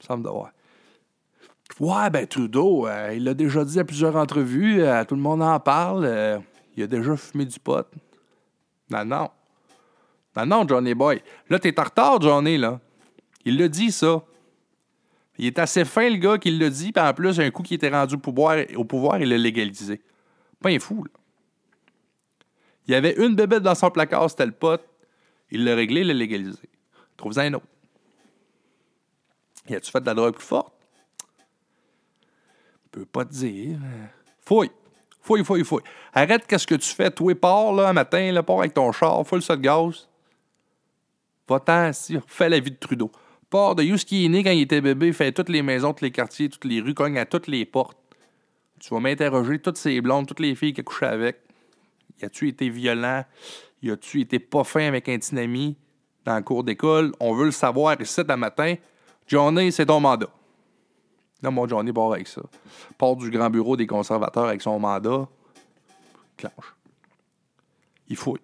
Il 0.00 0.04
me 0.04 0.06
semble. 0.06 0.30
Ouais, 1.80 2.10
ben 2.10 2.26
Trudeau, 2.26 2.86
euh, 2.86 3.12
il 3.14 3.24
l'a 3.24 3.34
déjà 3.34 3.64
dit 3.64 3.80
à 3.80 3.84
plusieurs 3.84 4.16
entrevues, 4.16 4.82
euh, 4.82 5.04
tout 5.04 5.14
le 5.14 5.20
monde 5.20 5.42
en 5.42 5.58
parle, 5.58 6.04
euh, 6.04 6.38
il 6.76 6.82
a 6.82 6.86
déjà 6.86 7.16
fumé 7.16 7.44
du 7.44 7.58
pot. 7.58 7.86
Non, 8.90 9.04
non. 9.04 9.30
Non, 10.36 10.46
non, 10.46 10.68
Johnny 10.68 10.94
Boy. 10.94 11.22
Là, 11.48 11.58
t'es 11.58 11.78
en 11.78 11.84
retard, 11.84 12.20
Johnny, 12.20 12.58
là. 12.58 12.80
Il 13.44 13.58
l'a 13.58 13.68
dit, 13.68 13.90
ça. 13.90 14.22
Il 15.38 15.46
est 15.46 15.58
assez 15.58 15.84
fin, 15.84 16.08
le 16.08 16.16
gars, 16.16 16.38
qui 16.38 16.50
l'a 16.50 16.70
dit, 16.70 16.92
puis 16.92 17.02
en 17.02 17.12
plus, 17.14 17.40
un 17.40 17.50
coup 17.50 17.62
qui 17.62 17.74
était 17.74 17.88
rendu 17.88 18.14
au 18.14 18.18
pouvoir, 18.18 18.58
au 18.76 18.84
pouvoir 18.84 19.20
il 19.20 19.28
l'a 19.28 19.38
légalisé. 19.38 20.00
Pas 20.60 20.70
un 20.70 20.78
fou, 20.78 21.04
là. 21.04 21.10
Il 22.86 22.92
y 22.92 22.94
avait 22.94 23.14
une 23.16 23.34
bébête 23.34 23.62
dans 23.62 23.74
son 23.74 23.90
placard, 23.90 24.28
c'était 24.30 24.46
le 24.46 24.52
pote. 24.52 24.84
Il 25.50 25.64
l'a 25.64 25.74
réglé, 25.74 26.00
il 26.00 26.08
l'a 26.08 26.14
légalisé. 26.14 26.68
Trouve-en 27.16 27.42
un 27.42 27.54
autre. 27.54 27.66
Y 29.68 29.74
a-tu 29.74 29.90
fait 29.90 30.00
de 30.00 30.06
la 30.06 30.14
drogue 30.14 30.34
plus 30.34 30.44
forte? 30.44 30.72
Je 32.84 32.88
peux 32.90 33.06
pas 33.06 33.24
te 33.24 33.32
dire. 33.32 33.78
Fouille. 34.40 34.70
Fouille, 35.20 35.44
fouille, 35.44 35.64
fouille. 35.64 35.82
Arrête 36.12 36.46
qu'est-ce 36.46 36.66
que 36.66 36.74
tu 36.74 36.88
fais. 36.88 37.10
Toi, 37.10 37.34
pars, 37.34 37.72
là, 37.72 37.88
un 37.88 37.92
matin, 37.92 38.32
là, 38.32 38.42
pars 38.42 38.58
avec 38.58 38.74
ton 38.74 38.90
char, 38.90 39.24
full 39.24 39.40
ça 39.40 39.56
de 39.56 39.62
gaz. 39.62 40.08
Va-t'en, 41.48 41.92
si, 41.92 42.18
fais 42.26 42.48
la 42.48 42.58
vie 42.58 42.72
de 42.72 42.76
Trudeau. 42.76 43.12
Pars 43.48 43.74
de 43.74 43.82
qui 43.82 44.24
est 44.24 44.28
né 44.28 44.42
quand 44.42 44.50
il 44.50 44.62
était 44.62 44.80
bébé, 44.80 45.12
fait 45.12 45.30
toutes 45.30 45.48
les 45.48 45.62
maisons, 45.62 45.92
tous 45.92 46.04
les 46.04 46.10
quartiers, 46.10 46.48
toutes 46.48 46.64
les 46.64 46.80
rues, 46.80 46.94
cogne 46.94 47.18
à 47.18 47.26
toutes 47.26 47.46
les 47.46 47.64
portes. 47.64 47.98
Tu 48.80 48.92
vas 48.92 49.00
m'interroger 49.00 49.60
toutes 49.60 49.76
ces 49.76 50.00
blondes, 50.00 50.26
toutes 50.26 50.40
les 50.40 50.54
filles 50.56 50.74
a 50.76 50.82
couché 50.82 51.06
avec. 51.06 51.38
Y 52.22 52.26
a-tu 52.26 52.48
été 52.48 52.68
violent? 52.68 53.24
Y 53.82 53.90
a-tu 53.90 54.20
été 54.20 54.38
pas 54.38 54.64
fin 54.64 54.86
avec 54.86 55.08
un 55.08 55.18
petit 55.18 55.36
ami 55.38 55.76
dans 56.24 56.36
le 56.36 56.42
cours 56.42 56.62
d'école? 56.62 57.12
On 57.18 57.34
veut 57.34 57.46
le 57.46 57.50
savoir 57.50 58.00
ici, 58.00 58.20
un 58.26 58.36
matin. 58.36 58.76
Johnny, 59.26 59.72
c'est 59.72 59.86
ton 59.86 60.00
mandat. 60.00 60.30
Là, 61.42 61.50
mon 61.50 61.66
Johnny 61.66 61.92
part 61.92 62.12
avec 62.12 62.28
ça. 62.28 62.42
Part 62.96 63.16
du 63.16 63.30
grand 63.30 63.50
bureau 63.50 63.76
des 63.76 63.86
conservateurs 63.86 64.46
avec 64.46 64.62
son 64.62 64.78
mandat. 64.78 65.28
Clenche. 66.36 66.76
Il 68.06 68.16
fouille. 68.16 68.40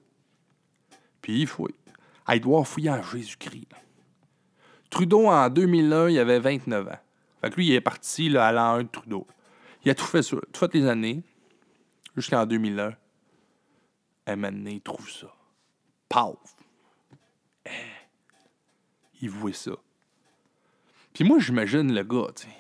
Puis 1.23 1.43
il 1.43 1.47
fouille. 1.47 1.75
Ah, 2.27 2.35
il 2.35 2.41
doit 2.41 2.65
fouiller 2.65 2.91
en 2.91 3.03
Jésus-Christ. 3.03 3.69
Trudeau, 4.91 5.27
en 5.27 5.49
2001, 5.49 6.09
il 6.09 6.19
avait 6.19 6.41
29 6.41 6.89
ans. 6.89 6.99
Fait 7.41 7.51
que 7.51 7.57
lui, 7.57 7.69
il 7.69 7.73
est 7.75 7.81
parti 7.81 8.29
là, 8.29 8.47
à 8.47 8.53
l'an 8.53 8.75
1 8.75 8.83
de 8.83 8.89
Trudeau. 8.89 9.27
Il 9.85 9.91
a 9.91 9.95
tout 9.95 10.05
fait, 10.05 10.23
sur, 10.23 10.41
tout 10.53 10.61
fait 10.61 10.75
les 10.75 10.87
années, 10.87 11.23
jusqu'en 12.17 12.45
2001. 12.45 12.95
Un 14.29 14.37
moment 14.37 14.53
donné, 14.53 14.73
il 14.75 14.81
trouve 14.81 15.09
ça. 15.11 15.35
Paf! 16.09 16.37
Eh. 17.67 17.71
Il 19.21 19.31
voit 19.31 19.53
ça. 19.53 19.73
Puis 21.13 21.25
moi, 21.25 21.39
j'imagine 21.41 21.93
le 21.93 22.03
gars, 22.05 22.29
tu 22.37 22.47
sais. 22.47 22.53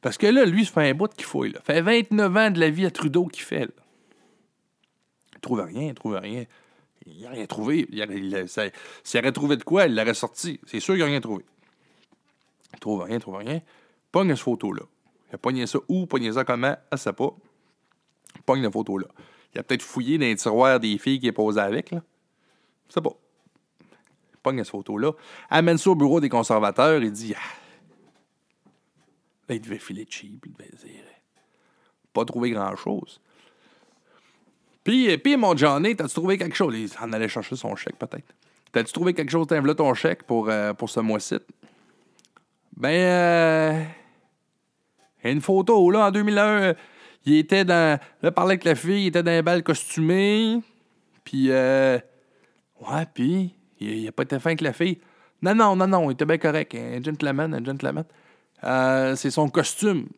Parce 0.00 0.16
que 0.16 0.26
là, 0.26 0.46
lui, 0.46 0.64
ça 0.64 0.72
fait 0.72 0.88
un 0.88 0.94
bout 0.94 1.12
qu'il 1.12 1.26
fouille. 1.26 1.52
Là. 1.52 1.60
fait 1.62 1.82
29 1.82 2.36
ans 2.36 2.50
de 2.50 2.58
la 2.58 2.70
vie 2.70 2.86
à 2.86 2.90
Trudeau 2.90 3.26
qu'il 3.26 3.42
fait. 3.42 3.66
Là. 3.66 3.82
Il 5.34 5.40
trouve 5.40 5.60
rien, 5.60 5.88
il 5.88 5.94
trouve 5.94 6.14
rien. 6.14 6.44
Il 7.06 7.22
n'a 7.22 7.30
rien 7.30 7.46
trouvé. 7.46 7.86
S'il 9.04 9.20
aurait 9.20 9.32
trouvé 9.32 9.56
de 9.56 9.64
quoi, 9.64 9.86
il 9.86 9.94
l'aurait 9.94 10.14
sorti. 10.14 10.58
C'est 10.66 10.80
sûr 10.80 10.94
qu'il 10.94 11.04
n'a 11.04 11.10
rien 11.10 11.20
trouvé. 11.20 11.44
Il 12.72 12.78
trouve 12.78 13.02
rien, 13.02 13.16
il 13.16 13.20
trouve 13.20 13.36
rien. 13.36 13.60
Pogne 14.10 14.30
cette 14.30 14.38
photo-là. 14.38 14.82
Il 15.30 15.34
a 15.34 15.38
pogné 15.38 15.66
ça 15.66 15.78
où, 15.88 16.06
pogné 16.06 16.32
ça 16.32 16.44
comment, 16.44 16.76
elle 16.90 16.98
sait 16.98 17.12
pas. 17.12 17.34
Pogne 18.46 18.62
la 18.62 18.70
photo-là. 18.70 19.06
Il 19.54 19.60
a 19.60 19.62
peut-être 19.62 19.82
fouillé 19.82 20.18
dans 20.18 20.26
les 20.26 20.36
tiroirs 20.36 20.78
des 20.80 20.96
filles 20.98 21.20
qui 21.20 21.30
posé 21.32 21.60
avec, 21.60 21.90
là. 21.90 22.02
Je 22.88 22.94
sais 22.94 23.00
pas. 23.00 23.16
Pogne 24.42 24.58
cette 24.58 24.70
photo-là. 24.70 25.12
Amène 25.48 25.78
ça 25.78 25.90
au 25.90 25.94
bureau 25.94 26.20
des 26.20 26.28
conservateurs 26.28 27.02
et 27.02 27.10
dit 27.10 27.34
Ah. 27.36 27.40
Là, 29.48 29.54
il 29.56 29.60
devait 29.60 29.78
filer 29.78 30.06
cheap, 30.08 30.44
il 30.46 30.52
devait 30.52 30.70
dire. 30.76 31.04
Pas 32.12 32.24
trouver 32.24 32.50
grand-chose. 32.50 33.20
Puis, 34.84 35.16
puis 35.18 35.36
mon 35.36 35.56
Johnny, 35.56 35.94
t'as-tu 35.94 36.14
trouvé 36.14 36.38
quelque 36.38 36.56
chose? 36.56 36.74
Il 36.74 36.88
en 37.00 37.12
allait 37.12 37.28
chercher 37.28 37.56
son 37.56 37.76
chèque, 37.76 37.96
peut-être. 37.96 38.34
T'as-tu 38.72 38.92
trouvé 38.92 39.14
quelque 39.14 39.30
chose? 39.30 39.46
T'as 39.48 39.60
ton 39.74 39.94
chèque 39.94 40.22
pour, 40.22 40.48
euh, 40.48 40.72
pour 40.72 40.88
ce 40.88 41.00
mois-ci? 41.00 41.36
Ben, 42.76 42.88
euh, 42.88 43.84
une 45.24 45.40
photo, 45.40 45.90
là, 45.90 46.06
en 46.06 46.10
2001, 46.10 46.44
euh, 46.44 46.74
il 47.24 47.36
était 47.36 47.64
dans... 47.64 48.00
Là, 48.22 48.32
parlait 48.32 48.52
avec 48.52 48.64
la 48.64 48.74
fille, 48.74 49.04
il 49.04 49.06
était 49.08 49.22
dans 49.22 49.30
un 49.30 49.42
bal 49.42 49.62
costumé. 49.62 50.60
Puis, 51.24 51.50
euh, 51.50 51.98
ouais, 52.80 53.06
puis, 53.12 53.54
il, 53.78 53.88
il 53.88 54.08
a 54.08 54.12
pas 54.12 54.22
été 54.22 54.38
fin 54.38 54.50
avec 54.50 54.60
la 54.60 54.72
fille. 54.72 54.98
Non, 55.42 55.54
non, 55.54 55.76
non, 55.76 55.86
non, 55.86 56.10
il 56.10 56.14
était 56.14 56.26
bien 56.26 56.38
correct. 56.38 56.74
Un 56.74 57.02
gentleman, 57.02 57.54
un 57.54 57.64
gentleman. 57.64 58.04
Euh, 58.64 59.16
c'est 59.16 59.30
son 59.30 59.48
costume. 59.48 60.08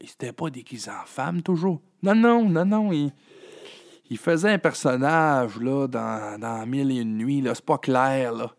Il 0.00 0.08
s'était 0.08 0.32
pas 0.32 0.50
déguisé 0.50 0.90
en 0.90 1.04
femme, 1.04 1.42
toujours. 1.42 1.80
Non, 2.02 2.14
non, 2.14 2.48
non, 2.48 2.64
non, 2.64 2.92
il... 2.92 3.12
Il 4.12 4.18
faisait 4.18 4.50
un 4.50 4.58
personnage, 4.58 5.60
là, 5.60 5.86
dans, 5.86 6.36
dans 6.40 6.66
Mille 6.66 6.90
et 6.90 6.96
une 6.96 7.16
nuits. 7.16 7.44
C'est 7.46 7.64
pas 7.64 7.78
clair, 7.78 8.32
là. 8.32 8.52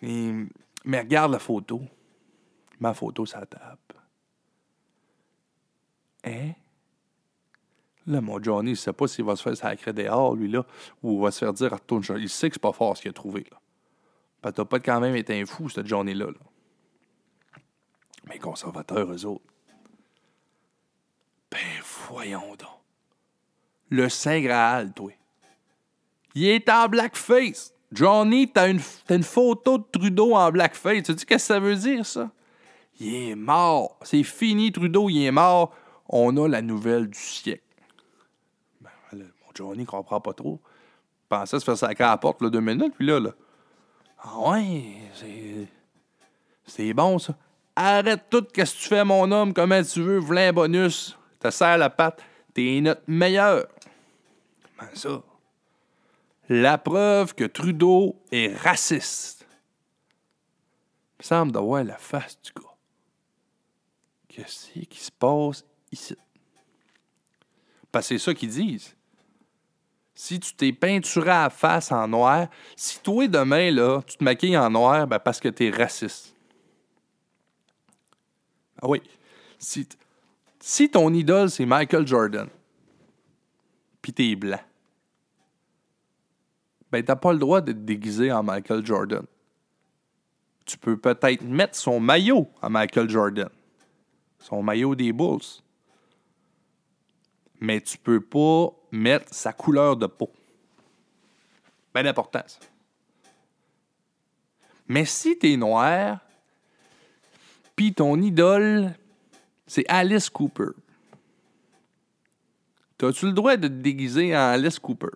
Mais 0.00 1.00
regarde 1.00 1.32
la 1.32 1.38
photo. 1.38 1.82
Ma 2.78 2.94
photo, 2.94 3.26
ça 3.26 3.44
tape. 3.44 3.92
Hein? 6.24 6.52
Là, 8.10 8.20
mon 8.20 8.42
Johnny, 8.42 8.72
il 8.72 8.76
sait 8.76 8.92
pas 8.92 9.06
s'il 9.06 9.24
va 9.24 9.36
se 9.36 9.42
faire 9.42 9.56
sacrer 9.56 9.92
dehors, 9.92 10.34
lui, 10.34 10.50
là, 10.50 10.66
ou 11.00 11.14
il 11.14 11.22
va 11.22 11.30
se 11.30 11.38
faire 11.38 11.52
dire, 11.52 11.70
retourne 11.70 12.02
Il 12.18 12.28
sait 12.28 12.48
que 12.48 12.54
c'est 12.54 12.60
pas 12.60 12.72
fort 12.72 12.96
ce 12.96 13.02
qu'il 13.02 13.10
a 13.10 13.14
trouvé, 13.14 13.46
là. 13.50 14.52
T'as 14.52 14.64
pas 14.64 14.80
quand 14.80 14.98
même 14.98 15.14
été 15.14 15.40
un 15.40 15.46
fou, 15.46 15.68
cette 15.68 15.86
journée-là, 15.86 16.26
là. 16.26 17.60
Mais 18.26 18.38
conservateurs, 18.38 19.12
eux 19.12 19.26
autres. 19.26 19.44
Ben, 21.52 21.58
voyons 22.08 22.56
donc. 22.56 22.80
Le 23.90 24.08
Saint 24.08 24.40
Graal, 24.40 24.92
toi. 24.92 25.12
Il 26.34 26.46
est 26.46 26.68
en 26.68 26.88
blackface. 26.88 27.72
Johnny, 27.92 28.50
t'as 28.50 28.70
une, 28.70 28.80
t'as 29.06 29.16
une 29.16 29.22
photo 29.22 29.78
de 29.78 29.84
Trudeau 29.92 30.34
en 30.34 30.50
blackface. 30.50 31.04
Tu 31.04 31.12
sais 31.12 31.26
qu'est-ce 31.26 31.26
que 31.26 31.38
ça 31.38 31.60
veut 31.60 31.76
dire, 31.76 32.04
ça? 32.04 32.30
Il 32.98 33.14
est 33.14 33.34
mort. 33.36 33.98
C'est 34.02 34.24
fini, 34.24 34.72
Trudeau, 34.72 35.08
il 35.08 35.24
est 35.24 35.30
mort. 35.30 35.72
On 36.08 36.36
a 36.36 36.48
la 36.48 36.62
nouvelle 36.62 37.08
du 37.08 37.18
siècle. 37.18 37.62
Johnny 39.60 39.84
comprend 39.84 40.20
pas 40.20 40.32
trop. 40.32 40.58
Pensait 41.28 41.60
se 41.60 41.64
faire 41.64 41.76
sacrer 41.76 42.04
à 42.04 42.10
la 42.10 42.16
porte, 42.16 42.40
là, 42.40 42.48
deux 42.48 42.60
minutes, 42.60 42.94
puis 42.96 43.06
là, 43.06 43.20
là. 43.20 43.30
Ah 44.18 44.38
ouais, 44.38 44.96
c'est. 45.14 45.68
C'est 46.66 46.94
bon, 46.94 47.18
ça. 47.18 47.36
Arrête 47.76 48.24
tout, 48.30 48.46
qu'est-ce 48.52 48.74
que 48.74 48.80
tu 48.80 48.88
fais, 48.88 49.04
mon 49.04 49.30
homme, 49.30 49.52
comment 49.52 49.82
tu 49.82 50.00
veux, 50.00 50.18
v'là 50.18 50.48
un 50.48 50.52
bonus. 50.52 51.16
Te 51.38 51.50
serre 51.50 51.78
la 51.78 51.90
patte. 51.90 52.22
T'es 52.54 52.80
notre 52.80 53.02
meilleur. 53.06 53.66
Comment 54.76 54.90
ça? 54.94 55.22
La 56.48 56.78
preuve 56.78 57.34
que 57.34 57.44
Trudeau 57.44 58.16
est 58.32 58.56
raciste. 58.56 59.46
Il 61.18 61.22
me 61.22 61.24
semble 61.24 61.52
d'avoir 61.52 61.84
la 61.84 61.96
face 61.96 62.40
du 62.42 62.50
gars. 62.52 62.76
Qu'est-ce 64.28 64.70
qui 64.80 65.00
se 65.00 65.12
passe 65.12 65.64
ici? 65.92 66.16
Parce 67.92 68.08
que 68.08 68.18
c'est 68.18 68.24
ça 68.24 68.34
qu'ils 68.34 68.50
disent. 68.50 68.96
Si 70.22 70.38
tu 70.38 70.52
t'es 70.52 70.70
peinturé 70.70 71.30
à 71.30 71.42
la 71.44 71.50
face 71.50 71.90
en 71.90 72.06
noir, 72.06 72.48
si 72.76 73.00
toi 73.00 73.26
demain, 73.26 73.70
là, 73.70 74.02
tu 74.06 74.18
te 74.18 74.22
maquilles 74.22 74.58
en 74.58 74.68
noir, 74.68 75.06
ben 75.06 75.18
parce 75.18 75.40
que 75.40 75.48
t'es 75.48 75.70
raciste. 75.70 76.36
Ah 78.82 78.86
oui. 78.86 79.00
Si, 79.58 79.88
si 80.60 80.90
ton 80.90 81.10
idole, 81.14 81.48
c'est 81.48 81.64
Michael 81.64 82.06
Jordan, 82.06 82.48
puis 84.02 84.12
t'es 84.12 84.36
blanc, 84.36 84.60
ben 86.92 87.02
t'as 87.02 87.16
pas 87.16 87.32
le 87.32 87.38
droit 87.38 87.62
de 87.62 87.72
te 87.72 88.30
en 88.30 88.42
Michael 88.42 88.84
Jordan. 88.84 89.24
Tu 90.66 90.76
peux 90.76 90.98
peut-être 90.98 91.40
mettre 91.44 91.76
son 91.76 91.98
maillot 91.98 92.46
à 92.60 92.68
Michael 92.68 93.08
Jordan. 93.08 93.48
Son 94.38 94.62
maillot 94.62 94.94
des 94.94 95.14
Bulls. 95.14 95.62
Mais 97.58 97.80
tu 97.80 97.96
peux 97.96 98.20
pas 98.20 98.74
mettre 98.90 99.32
sa 99.34 99.52
couleur 99.52 99.96
de 99.96 100.06
peau. 100.06 100.30
Important, 101.94 102.42
ça. 102.46 102.58
Mais 104.88 105.04
si 105.04 105.38
t'es 105.38 105.56
noir, 105.56 106.18
puis 107.76 107.92
ton 107.94 108.20
idole, 108.20 108.94
c'est 109.66 109.84
Alice 109.88 110.28
Cooper. 110.30 110.70
T'as-tu 112.98 113.26
le 113.26 113.32
droit 113.32 113.56
de 113.56 113.68
te 113.68 113.72
déguiser 113.72 114.36
en 114.36 114.40
Alice 114.40 114.78
Cooper? 114.78 115.10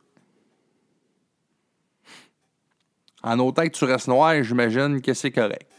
En 3.23 3.39
autant 3.39 3.65
que 3.65 3.69
tu 3.69 3.85
restes 3.85 4.09
noir, 4.09 4.43
j'imagine 4.43 5.01
que 5.01 5.15
c'est 5.15 5.33
correct. 5.33 5.71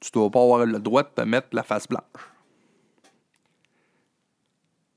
Tu 0.00 0.10
dois 0.12 0.30
pas 0.30 0.42
avoir 0.42 0.66
le 0.66 0.78
droit 0.78 1.02
de 1.02 1.08
te 1.08 1.22
mettre 1.22 1.48
la 1.52 1.62
face 1.62 1.88
blanche. 1.88 2.33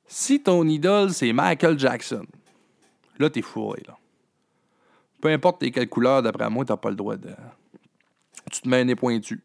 Si 0.08 0.42
ton 0.42 0.68
idole, 0.68 1.12
c'est 1.12 1.34
Michael 1.34 1.78
Jackson, 1.78 2.26
là, 3.20 3.30
t'es 3.30 3.42
fourré, 3.42 3.84
là. 3.88 3.98
Peu 5.20 5.30
importe 5.30 5.60
t'es 5.60 5.72
quelle 5.72 5.90
couleur, 5.90 6.22
d'après 6.22 6.50
moi, 6.50 6.64
t'as 6.64 6.78
pas 6.78 6.90
le 6.90 6.96
droit 6.96 7.18
de. 7.18 7.30
Tu 8.52 8.62
te 8.62 8.70
mets 8.70 8.82
un 8.82 8.86
nez 8.86 8.96
pointu. 8.96 9.44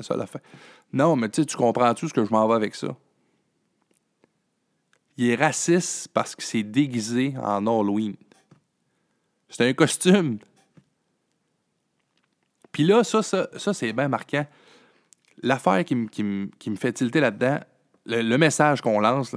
Ça 0.00 0.16
la 0.16 0.26
fin. 0.26 0.40
Non, 0.92 1.14
mais 1.14 1.28
tu 1.28 1.44
tu 1.46 1.56
comprends 1.56 1.94
tout 1.94 2.08
ce 2.08 2.14
que 2.14 2.24
je 2.24 2.30
m'en 2.30 2.48
vais 2.48 2.54
avec 2.54 2.74
ça? 2.74 2.96
Il 5.16 5.28
est 5.28 5.36
raciste 5.36 6.08
parce 6.08 6.34
qu'il 6.34 6.44
s'est 6.44 6.62
déguisé 6.62 7.34
en 7.40 7.66
Halloween. 7.66 8.16
C'est 9.48 9.68
un 9.68 9.72
costume. 9.72 10.38
Puis 12.72 12.82
là, 12.82 13.04
ça, 13.04 13.22
ça, 13.22 13.48
ça 13.56 13.72
c'est 13.72 13.92
bien 13.92 14.08
marquant. 14.08 14.46
L'affaire 15.42 15.84
qui, 15.84 15.94
me 15.94 16.76
fait 16.76 16.92
tilter 16.92 17.20
là-dedans, 17.20 17.60
le, 18.06 18.36
message 18.36 18.80
qu'on 18.80 18.98
lance, 18.98 19.36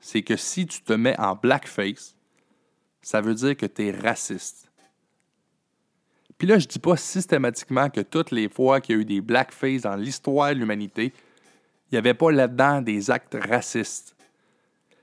c'est 0.00 0.22
que 0.22 0.36
si 0.36 0.66
tu 0.66 0.82
te 0.82 0.92
mets 0.92 1.18
en 1.18 1.34
blackface, 1.34 2.14
ça 3.02 3.20
veut 3.20 3.34
dire 3.34 3.56
que 3.56 3.66
tu 3.66 3.86
es 3.86 3.90
raciste. 3.90 4.70
Puis 6.36 6.46
là, 6.46 6.58
je 6.58 6.66
dis 6.66 6.78
pas 6.78 6.96
systématiquement 6.96 7.90
que 7.90 8.00
toutes 8.00 8.30
les 8.30 8.48
fois 8.48 8.80
qu'il 8.80 8.94
y 8.94 8.98
a 8.98 9.02
eu 9.02 9.04
des 9.04 9.20
blackface 9.20 9.82
dans 9.82 9.96
l'histoire 9.96 10.50
de 10.50 10.60
l'humanité, 10.60 11.12
il 11.90 11.94
n'y 11.94 11.98
avait 11.98 12.14
pas 12.14 12.30
là-dedans 12.30 12.80
des 12.80 13.10
actes 13.10 13.36
racistes. 13.48 14.14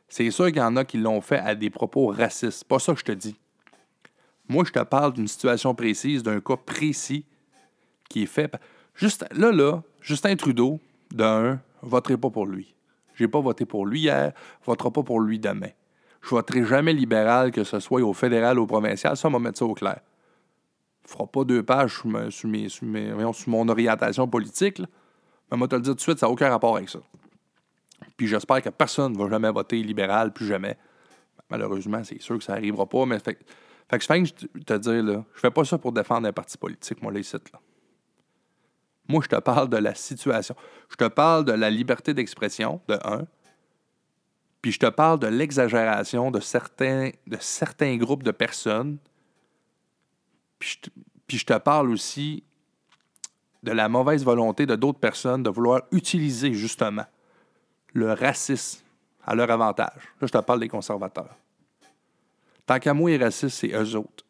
C'est 0.08 0.32
sûr 0.32 0.48
qu'il 0.48 0.58
y 0.58 0.62
en 0.62 0.78
a 0.78 0.86
qui 0.86 0.98
l'ont 0.98 1.20
fait 1.20 1.40
à 1.40 1.56
des 1.56 1.70
propos 1.70 2.08
racistes. 2.08 2.64
Pas 2.64 2.80
ça 2.80 2.94
que 2.94 3.00
je 3.00 3.06
te 3.06 3.12
dis. 3.12 3.36
Moi, 4.48 4.64
je 4.66 4.72
te 4.72 4.80
parle 4.84 5.14
d'une 5.14 5.28
situation 5.28 5.74
précise, 5.74 6.24
d'un 6.24 6.40
cas 6.40 6.58
précis 6.58 7.26
qui 8.08 8.24
est 8.24 8.28
fait. 8.28 8.56
Juste, 8.94 9.26
là, 9.32 9.52
là, 9.52 9.82
Justin 10.02 10.36
Trudeau, 10.36 10.80
d'un, 11.12 11.60
voterai 11.82 12.18
pas 12.18 12.30
pour 12.30 12.46
lui. 12.46 12.75
J'ai 13.16 13.28
pas 13.28 13.40
voté 13.40 13.66
pour 13.66 13.86
lui 13.86 14.02
hier, 14.02 14.34
votera 14.66 14.92
pas 14.92 15.04
pour 15.04 15.20
lui 15.20 15.40
demain. 15.40 15.70
Je 16.22 16.30
voterai 16.30 16.66
jamais 16.66 16.94
libéral, 16.94 17.52
que 17.52 17.64
ce 17.64 17.80
soit 17.80 18.02
au 18.02 18.14
fédéral 18.14 18.60
ou 18.60 18.64
au 18.64 18.68
provincial. 18.68 19.16
Ça, 19.16 19.28
on 19.28 19.32
va 19.32 19.40
mettre 19.40 19.60
ça 19.60 19.66
au 19.66 19.74
clair. 19.74 20.00
ne 21.04 21.10
fera 21.10 21.28
pas 21.28 21.44
deux 21.44 21.64
pages 21.64 22.02
sur, 22.30 23.48
mon 23.48 23.70
orientation 23.70 24.28
politique. 24.28 24.82
Mais 25.52 25.58
moi, 25.58 25.68
te 25.68 25.76
le 25.76 25.82
dire 25.82 25.92
tout 25.92 25.98
de 25.98 26.02
suite, 26.02 26.20
ça 26.20 26.26
n'a 26.26 26.32
aucun 26.32 26.50
rapport 26.50 26.76
avec 26.76 26.90
ça. 26.90 27.00
Puis 28.18 28.28
j'espère 28.28 28.62
que 28.62 28.70
personne 28.70 29.14
ne 29.14 29.18
va 29.18 29.30
jamais 29.30 29.52
voter 29.52 29.82
libéral, 29.84 30.34
plus 30.34 30.48
jamais. 30.48 30.78
Malheureusement, 31.50 32.04
c'est 32.04 32.22
sûr 32.22 32.38
que 32.38 32.44
ça 32.44 32.54
n'arrivera 32.54 32.88
pas, 32.88 33.06
mais 33.06 33.20
fait, 33.20 33.36
que 33.36 34.00
je 34.00 34.06
fais 34.06 34.24
te 34.64 34.78
dire, 34.78 35.04
là, 35.04 35.24
je 35.36 35.40
fais 35.40 35.52
pas 35.52 35.64
ça 35.64 35.78
pour 35.78 35.92
défendre 35.92 36.28
un 36.28 36.34
parti 36.34 36.58
politique, 36.58 37.04
moi, 37.04 37.12
les 37.12 37.24
sites, 37.24 37.52
là. 37.54 37.60
Moi, 39.08 39.22
je 39.24 39.30
te 39.30 39.40
parle 39.40 39.70
de 39.70 39.78
la 39.78 39.94
situation. 39.94 40.56
Je 40.90 40.96
te 40.96 41.08
parle 41.08 41.46
de 41.46 41.52
la 41.52 41.70
liberté 41.70 42.14
d'expression, 42.14 42.82
de 42.88 42.98
un. 43.04 43.26
Puis 44.62 44.72
je 44.72 44.80
te 44.80 44.90
parle 44.90 45.20
de 45.20 45.28
l'exagération 45.28 46.32
de 46.32 46.40
certains, 46.40 47.12
de 47.28 47.38
certains 47.40 47.98
groupes 47.98 48.24
de 48.24 48.32
personnes. 48.32 48.98
Puis 50.58 50.80
je, 51.38 51.46
te, 51.46 51.58
parle 51.60 51.92
aussi 51.92 52.44
de 53.62 53.72
la 53.72 53.88
mauvaise 53.90 54.24
volonté 54.24 54.66
de 54.66 54.76
d'autres 54.76 55.00
personnes 55.00 55.44
de 55.44 55.50
vouloir 55.50 55.84
utiliser 55.92 56.54
justement 56.54 57.06
le 57.94 58.14
racisme 58.14 58.84
à 59.24 59.36
leur 59.36 59.52
avantage. 59.52 60.02
Là, 60.20 60.28
je 60.28 60.32
te 60.32 60.38
parle 60.40 60.60
des 60.60 60.68
conservateurs. 60.68 61.36
Tant 62.66 62.80
qu'à 62.80 62.94
moi, 62.96 63.12
les 63.12 63.18
racistes, 63.18 63.58
c'est 63.60 63.72
eux 63.72 63.96
autres 63.96 64.25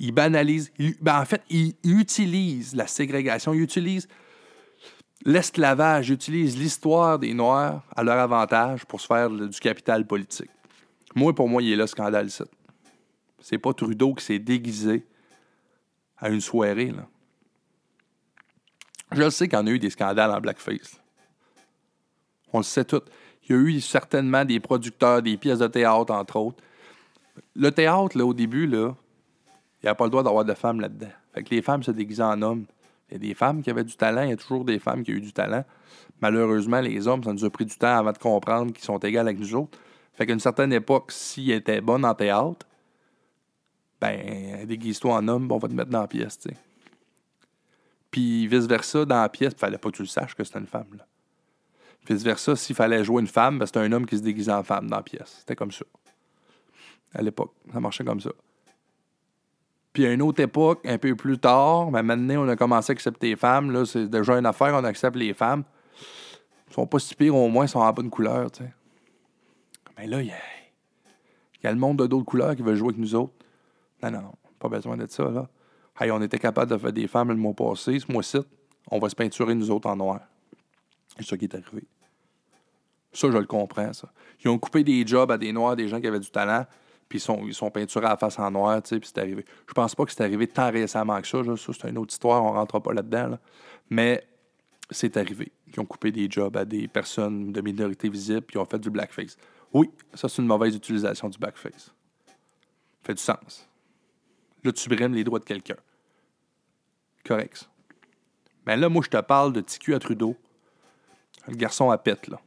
il 0.00 0.12
banalise, 0.12 0.72
ben, 1.00 1.20
en 1.20 1.24
fait, 1.26 1.42
il 1.50 1.74
utilise 1.84 2.74
la 2.74 2.86
ségrégation, 2.86 3.52
il 3.52 3.60
utilise 3.60 4.08
l'esclavage, 5.26 6.08
il 6.08 6.14
utilise 6.14 6.58
l'histoire 6.58 7.18
des 7.18 7.34
Noirs 7.34 7.84
à 7.94 8.02
leur 8.02 8.18
avantage 8.18 8.86
pour 8.86 8.98
se 8.98 9.06
faire 9.06 9.28
du 9.28 9.60
capital 9.60 10.06
politique. 10.06 10.50
Moi, 11.14 11.34
pour 11.34 11.50
moi, 11.50 11.62
il 11.62 11.72
est 11.72 11.76
là, 11.76 11.86
scandale. 11.86 12.28
C'est 13.40 13.58
pas 13.58 13.74
Trudeau 13.74 14.14
qui 14.14 14.24
s'est 14.24 14.38
déguisé 14.38 15.04
à 16.16 16.30
une 16.30 16.40
soirée, 16.40 16.92
là. 16.92 17.06
Je 19.12 19.28
sais 19.28 19.48
qu'il 19.48 19.58
y 19.58 19.60
en 19.62 19.66
a 19.66 19.70
eu 19.70 19.78
des 19.78 19.90
scandales 19.90 20.30
en 20.30 20.40
blackface. 20.40 21.00
On 22.52 22.58
le 22.58 22.64
sait 22.64 22.84
tout. 22.84 23.02
Il 23.42 23.52
y 23.52 23.58
a 23.58 23.60
eu 23.60 23.80
certainement 23.80 24.44
des 24.44 24.60
producteurs, 24.60 25.20
des 25.20 25.36
pièces 25.36 25.58
de 25.58 25.66
théâtre, 25.66 26.14
entre 26.14 26.36
autres. 26.36 26.62
Le 27.56 27.70
théâtre, 27.70 28.16
là, 28.16 28.24
au 28.24 28.32
début, 28.32 28.68
là, 28.68 28.94
il 29.82 29.86
n'y 29.86 29.88
a 29.88 29.94
pas 29.94 30.04
le 30.04 30.10
droit 30.10 30.22
d'avoir 30.22 30.44
de 30.44 30.54
femmes 30.54 30.80
là-dedans. 30.80 31.10
Fait 31.32 31.42
que 31.42 31.54
les 31.54 31.62
femmes 31.62 31.82
se 31.82 31.90
déguisent 31.90 32.20
en 32.20 32.40
hommes. 32.42 32.66
Il 33.08 33.14
y 33.14 33.16
a 33.16 33.18
des 33.18 33.34
femmes 33.34 33.62
qui 33.62 33.70
avaient 33.70 33.84
du 33.84 33.96
talent, 33.96 34.22
il 34.22 34.30
y 34.30 34.32
a 34.32 34.36
toujours 34.36 34.64
des 34.64 34.78
femmes 34.78 35.02
qui 35.02 35.12
ont 35.12 35.16
eu 35.16 35.20
du 35.20 35.32
talent. 35.32 35.64
Malheureusement, 36.20 36.80
les 36.80 37.08
hommes, 37.08 37.24
ça 37.24 37.32
nous 37.32 37.44
a 37.44 37.50
pris 37.50 37.64
du 37.64 37.76
temps 37.76 37.96
avant 37.96 38.12
de 38.12 38.18
comprendre 38.18 38.72
qu'ils 38.72 38.84
sont 38.84 38.98
égaux 38.98 39.18
avec 39.18 39.38
nous 39.38 39.54
autres. 39.54 39.78
Fait 40.12 40.26
qu'à 40.26 40.34
une 40.34 40.40
certaine 40.40 40.72
époque, 40.72 41.12
s'ils 41.12 41.50
étaient 41.50 41.80
bonnes 41.80 42.04
en 42.04 42.14
théâtre, 42.14 42.66
ben, 44.00 44.66
déguise-toi 44.66 45.14
en 45.14 45.28
homme, 45.28 45.50
on 45.50 45.58
va 45.58 45.68
te 45.68 45.72
mettre 45.72 45.90
dans 45.90 46.02
la 46.02 46.08
pièce, 46.08 46.38
tu 46.38 46.50
sais. 46.50 46.56
Puis 48.10 48.46
vice-versa, 48.46 49.04
dans 49.04 49.22
la 49.22 49.28
pièce, 49.28 49.52
il 49.54 49.58
fallait 49.58 49.78
pas 49.78 49.90
que 49.90 49.96
tu 49.96 50.02
le 50.02 50.08
saches 50.08 50.34
que 50.34 50.44
c'était 50.44 50.58
une 50.58 50.66
femme, 50.66 50.88
là. 50.96 51.06
Vice-versa, 52.08 52.56
s'il 52.56 52.74
fallait 52.76 53.04
jouer 53.04 53.20
une 53.20 53.28
femme, 53.28 53.58
ben, 53.58 53.66
c'était 53.66 53.80
un 53.80 53.92
homme 53.92 54.06
qui 54.06 54.16
se 54.16 54.22
déguisait 54.22 54.52
en 54.52 54.62
femme 54.62 54.88
dans 54.88 54.96
la 54.96 55.02
pièce. 55.02 55.36
C'était 55.40 55.56
comme 55.56 55.72
ça. 55.72 55.84
À 57.14 57.22
l'époque, 57.22 57.52
ça 57.72 57.80
marchait 57.80 58.04
comme 58.04 58.20
ça. 58.20 58.30
Puis 59.92 60.06
à 60.06 60.12
une 60.12 60.22
autre 60.22 60.40
époque, 60.40 60.80
un 60.84 60.98
peu 60.98 61.14
plus 61.16 61.38
tard, 61.38 61.90
ben 61.90 62.02
maintenant, 62.02 62.44
on 62.44 62.48
a 62.48 62.56
commencé 62.56 62.92
à 62.92 62.94
accepter 62.94 63.30
les 63.30 63.36
femmes. 63.36 63.70
Là, 63.70 63.84
c'est 63.84 64.06
déjà 64.06 64.38
une 64.38 64.46
affaire, 64.46 64.74
on 64.74 64.84
accepte 64.84 65.16
les 65.16 65.34
femmes. 65.34 65.64
Ils 66.68 66.74
sont 66.74 66.86
pas 66.86 67.00
si 67.00 67.14
pires, 67.14 67.34
au 67.34 67.48
moins, 67.48 67.66
ils 67.66 67.68
sont 67.68 67.80
en 67.80 67.92
bonne 67.92 68.10
couleur, 68.10 68.50
tu 68.52 68.62
sais. 68.62 68.72
Mais 69.98 70.06
là, 70.06 70.22
il 70.22 70.32
y, 71.62 71.66
a 71.66 71.72
le 71.72 71.78
monde 71.78 71.98
de 71.98 72.06
d'autres 72.06 72.24
couleurs 72.24 72.54
qui 72.54 72.62
veut 72.62 72.76
jouer 72.76 72.88
avec 72.90 72.98
nous 72.98 73.14
autres. 73.14 73.34
Non, 74.02 74.10
non, 74.10 74.32
pas 74.58 74.68
besoin 74.68 74.96
de 74.96 75.06
ça, 75.08 75.28
là. 75.28 75.48
Hey, 76.00 76.10
on 76.10 76.22
était 76.22 76.38
capable 76.38 76.70
de 76.70 76.78
faire 76.78 76.92
des 76.92 77.06
femmes 77.06 77.28
le 77.28 77.34
mois 77.34 77.52
passé, 77.52 77.98
ce 77.98 78.10
mois-ci, 78.10 78.38
on 78.90 78.98
va 78.98 79.08
se 79.10 79.14
peinturer 79.14 79.54
nous 79.54 79.70
autres 79.70 79.90
en 79.90 79.96
noir. 79.96 80.20
C'est 81.18 81.26
ça 81.26 81.36
qui 81.36 81.44
est 81.44 81.54
arrivé. 81.54 81.84
Ça, 83.12 83.30
je 83.30 83.36
le 83.36 83.44
comprends, 83.44 83.92
ça. 83.92 84.10
Ils 84.42 84.48
ont 84.48 84.58
coupé 84.58 84.84
des 84.84 85.06
jobs 85.06 85.30
à 85.30 85.36
des 85.36 85.52
noirs, 85.52 85.76
des 85.76 85.88
gens 85.88 86.00
qui 86.00 86.06
avaient 86.06 86.20
du 86.20 86.30
talent 86.30 86.64
puis 87.10 87.18
ils 87.18 87.54
sont, 87.54 87.70
peinturés 87.70 88.06
à 88.06 88.10
la 88.10 88.16
face 88.16 88.38
en 88.38 88.52
noir, 88.52 88.80
tu 88.82 88.90
sais, 88.90 89.00
puis 89.00 89.10
c'est 89.12 89.20
arrivé. 89.20 89.44
Je 89.66 89.74
pense 89.74 89.96
pas 89.96 90.04
que 90.04 90.12
c'est 90.12 90.22
arrivé 90.22 90.46
tant 90.46 90.70
récemment 90.70 91.20
que 91.20 91.26
ça, 91.26 91.42
ça 91.44 91.72
c'est 91.72 91.90
une 91.90 91.98
autre 91.98 92.12
histoire, 92.12 92.42
on 92.44 92.52
rentre 92.52 92.78
pas 92.78 92.92
là-dedans, 92.92 93.36
mais 93.90 94.24
c'est 94.92 95.16
arrivé. 95.16 95.50
Ils 95.66 95.80
ont 95.80 95.84
coupé 95.84 96.12
des 96.12 96.30
jobs 96.30 96.56
à 96.56 96.64
des 96.64 96.86
personnes 96.86 97.50
de 97.50 97.60
minorité 97.60 98.08
visible, 98.08 98.42
puis 98.42 98.54
ils 98.54 98.58
ont 98.60 98.64
fait 98.64 98.78
du 98.78 98.90
blackface. 98.90 99.36
Oui, 99.72 99.90
ça 100.14 100.28
c'est 100.28 100.40
une 100.40 100.46
mauvaise 100.46 100.76
utilisation 100.76 101.28
du 101.28 101.36
blackface. 101.36 101.92
Fait 103.02 103.14
du 103.14 103.20
sens. 103.20 103.68
Là, 104.62 104.70
tu 104.70 104.88
brimes 104.88 105.14
les 105.14 105.24
droits 105.24 105.40
de 105.40 105.44
quelqu'un. 105.44 105.76
Correct. 107.26 107.68
Mais 108.66 108.76
là, 108.76 108.88
moi, 108.88 109.02
je 109.04 109.10
te 109.10 109.20
parle 109.20 109.52
de 109.52 109.62
TQ 109.62 109.94
à 109.94 109.98
Trudeau. 109.98 110.36
Le 111.48 111.56
garçon 111.56 111.90
à 111.90 111.98
pète, 111.98 112.28
là. 112.28 112.40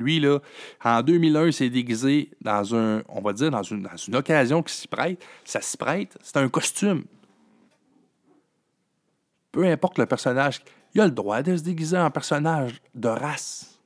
Lui, 0.00 0.18
là, 0.18 0.38
en 0.82 1.02
2001, 1.02 1.46
il 1.46 1.52
s'est 1.52 1.68
déguisé 1.68 2.30
dans 2.40 2.74
un, 2.74 3.02
on 3.08 3.20
va 3.20 3.34
dire, 3.34 3.50
dans 3.50 3.62
une, 3.62 3.86
occasion 4.14 4.62
qui 4.62 4.72
s'y 4.72 4.88
prête. 4.88 5.22
Ça 5.44 5.60
s'y 5.60 5.76
prête, 5.76 6.16
c'est 6.22 6.38
un 6.38 6.48
costume. 6.48 7.04
Peu 9.52 9.66
importe 9.66 9.98
le 9.98 10.06
personnage, 10.06 10.62
il 10.94 11.02
a 11.02 11.04
le 11.04 11.10
droit 11.10 11.42
de 11.42 11.54
se 11.54 11.62
déguiser 11.62 11.98
en 11.98 12.10
personnage 12.10 12.80
de 12.94 13.08
race. 13.08 13.78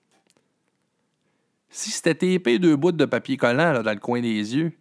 Si 1.69 1.91
c'était 1.91 2.15
TP 2.15 2.61
deux 2.61 2.77
bouts 2.77 2.93
de 2.93 3.05
papier 3.05 3.37
collant 3.37 3.83
dans 3.83 3.93
le 3.93 3.99
coin 3.99 4.21
des 4.21 4.57
yeux, 4.57 4.73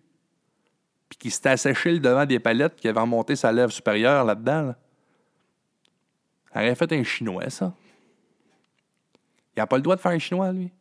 puis 1.09 1.17
qu'il 1.17 1.31
s'était 1.31 1.49
asséché 1.49 1.93
le 1.93 1.99
devant 1.99 2.27
des 2.27 2.37
palettes, 2.37 2.75
qui 2.75 2.87
avait 2.87 2.99
remonté 2.99 3.35
sa 3.35 3.51
lèvre 3.51 3.71
supérieure 3.71 4.23
là-dedans, 4.23 4.75
aurait 6.53 6.75
fait 6.75 6.91
un 6.91 7.03
chinois, 7.03 7.49
ça. 7.49 7.73
Il 9.55 9.59
n'a 9.59 9.67
pas 9.67 9.77
le 9.77 9.81
droit 9.81 9.95
de 9.95 10.01
faire 10.01 10.11
un 10.11 10.19
chinois, 10.19 10.51
lui 10.51 10.71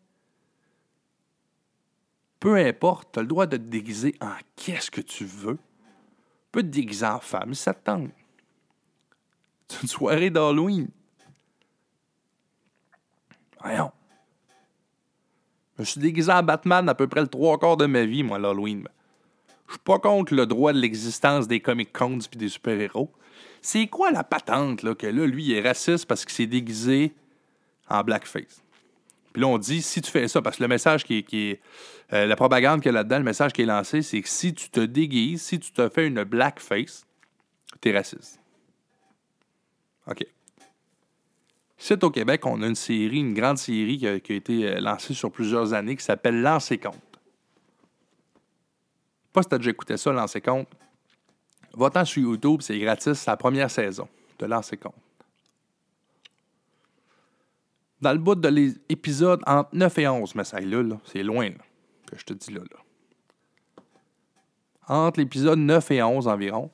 peu 2.43 2.57
importe, 2.57 3.11
tu 3.13 3.21
as 3.21 3.23
le 3.23 3.29
droit 3.29 3.47
de 3.47 3.57
te 3.57 3.63
déguiser 3.63 4.17
en 4.21 4.35
qu'est-ce 4.57 4.91
que 4.91 5.01
tu 5.01 5.25
veux. 5.25 5.55
Tu 5.55 6.49
peux 6.51 6.63
te 6.63 6.67
déguiser 6.67 7.07
en 7.07 7.21
femme 7.21 7.55
ça 7.55 7.73
te 7.73 7.85
tente. 7.85 8.11
C'est 9.69 9.83
une 9.83 9.89
soirée 9.89 10.29
d'Halloween. 10.29 10.89
Voyons. 13.63 13.93
Je 15.77 15.83
me 15.83 15.85
suis 15.85 16.01
déguisé 16.01 16.33
en 16.33 16.43
Batman 16.43 16.89
à 16.89 16.97
peu 16.97 17.07
près 17.07 17.21
le 17.21 17.29
trois 17.29 17.61
quarts 17.61 17.77
de 17.77 17.87
ma 17.87 18.05
vie, 18.05 18.25
moi, 18.25 18.41
l'Halloween. 18.41 18.89
Je 19.69 19.75
suis 19.75 19.83
pas 19.85 20.01
contre 20.01 20.35
le 20.35 20.45
droit 20.45 20.73
de 20.73 20.81
l'existence 20.81 21.47
des 21.47 21.61
comic 21.61 21.93
cons 21.93 22.19
et 22.19 22.37
des 22.37 22.49
super-héros. 22.49 23.13
C'est 23.61 23.87
quoi 23.87 24.11
la 24.11 24.25
patente, 24.25 24.83
là, 24.83 24.97
que 24.97 25.07
là, 25.07 25.27
lui, 25.27 25.45
il 25.45 25.53
est 25.53 25.63
raciste 25.63 26.07
parce 26.07 26.25
qu'il 26.25 26.35
s'est 26.35 26.47
déguisé 26.47 27.15
en 27.89 28.03
blackface? 28.03 28.62
Puis 29.33 29.41
là, 29.41 29.49
on 29.49 29.59
dit, 29.59 29.83
si 29.83 30.01
tu 30.01 30.11
fais 30.11 30.29
ça, 30.29 30.43
parce 30.43 30.59
que 30.59 30.63
le 30.63 30.69
message 30.69 31.05
qui 31.05 31.25
est. 31.33 31.61
Euh, 32.13 32.27
la 32.27 32.37
propagande 32.37 32.83
qu'il 32.83 32.93
y 32.93 32.95
a 32.95 32.99
là-dedans, 32.99 33.19
le 33.19 33.25
message 33.25 33.53
qui 33.53 33.63
est 33.63 33.67
lancé, 33.67 34.03
c'est 34.03 34.21
que 34.21 34.29
si 34.29 34.53
tu 34.53 34.69
te 34.69 34.81
déguises, 34.81 35.43
si 35.43 35.59
tu 35.59 35.73
te 35.73 35.89
fais 35.89 36.07
une 36.07 36.25
blackface, 36.25 37.07
t'es 37.81 37.93
raciste. 37.93 38.39
OK. 40.07 40.27
Ici, 41.79 41.95
au 42.01 42.11
Québec, 42.11 42.45
on 42.45 42.61
a 42.63 42.67
une 42.67 42.75
série, 42.75 43.19
une 43.19 43.35
grande 43.35 43.59
série 43.59 43.99
qui 43.99 44.07
a, 44.07 44.15
été 44.15 44.69
euh, 44.69 44.81
lancée 44.81 45.15
sur 45.15 45.33
plusieurs 45.33 45.73
années 45.73 45.97
qui 45.97 46.05
s'appelle 46.05 46.41
Lancer 46.43 46.79
compte. 46.79 46.95
Pas 49.33 49.43
si 49.43 49.49
tu 49.49 49.55
as 49.55 49.59
déjà 49.59 49.71
écouté 49.71 49.97
ça, 49.97 50.13
Lancer 50.13 50.41
compte. 50.41 50.69
Va-t'en 51.75 52.05
sur 52.05 52.23
YouTube, 52.23 52.61
c'est 52.61 52.79
gratis, 52.79 53.15
c'est 53.15 53.31
la 53.31 53.37
première 53.37 53.71
saison 53.71 54.07
de 54.39 54.47
Lancer 54.47 54.77
compte. 54.77 54.95
Dans 58.03 58.13
le 58.13 58.19
bout 58.19 58.35
de 58.35 58.49
l'épisode 58.49 59.41
entre 59.47 59.71
9 59.73 59.99
et 59.99 60.09
11, 60.09 60.35
mais 60.35 60.45
ça 60.45 60.61
là, 60.61 60.83
là 60.83 60.99
c'est 61.05 61.23
loin 61.23 61.49
là, 61.49 61.65
que 62.07 62.19
je 62.19 62.25
te 62.25 62.33
dis 62.35 62.53
là. 62.53 62.61
là. 62.61 63.85
Entre 64.89 65.21
l'épisode 65.21 65.59
9 65.59 65.91
et 65.93 66.03
11 66.03 66.29
environ, 66.29 66.71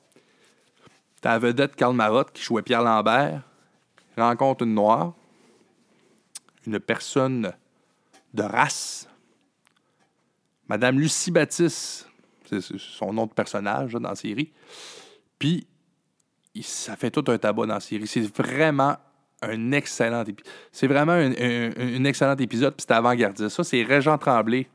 la 1.23 1.37
vedette 1.37 1.75
Karl 1.75 1.95
Marotte 1.95 2.31
qui 2.31 2.41
jouait 2.41 2.63
Pierre 2.63 2.81
Lambert, 2.81 3.43
rencontre 4.17 4.65
une 4.65 4.73
noire, 4.73 5.13
une 6.65 6.79
personne 6.79 7.53
de 8.33 8.43
race, 8.43 9.07
Madame 10.67 10.99
Lucie 10.99 11.31
Baptiste, 11.31 12.07
c'est 12.45 12.61
son 12.77 13.13
nom 13.13 13.25
de 13.25 13.33
personnage 13.33 13.93
dans 13.93 14.09
la 14.09 14.15
série. 14.15 14.51
Puis, 15.37 15.67
ça 16.61 16.95
fait 16.95 17.11
tout 17.11 17.23
un 17.31 17.37
tabac 17.37 17.65
dans 17.65 17.75
la 17.75 17.79
série. 17.79 18.07
C'est 18.07 18.21
vraiment 18.35 18.97
un 19.41 19.71
excellent 19.71 20.21
épisode. 20.21 20.53
C'est 20.71 20.87
vraiment 20.87 21.13
un, 21.13 22.03
excellent 22.03 22.35
épisode, 22.35 22.75
puis 22.75 22.85
c'est 22.87 22.93
avant-gardiste. 22.93 23.49
Ça, 23.49 23.63
c'est 23.63 23.83
Régent 23.83 24.17
Tremblay, 24.17 24.67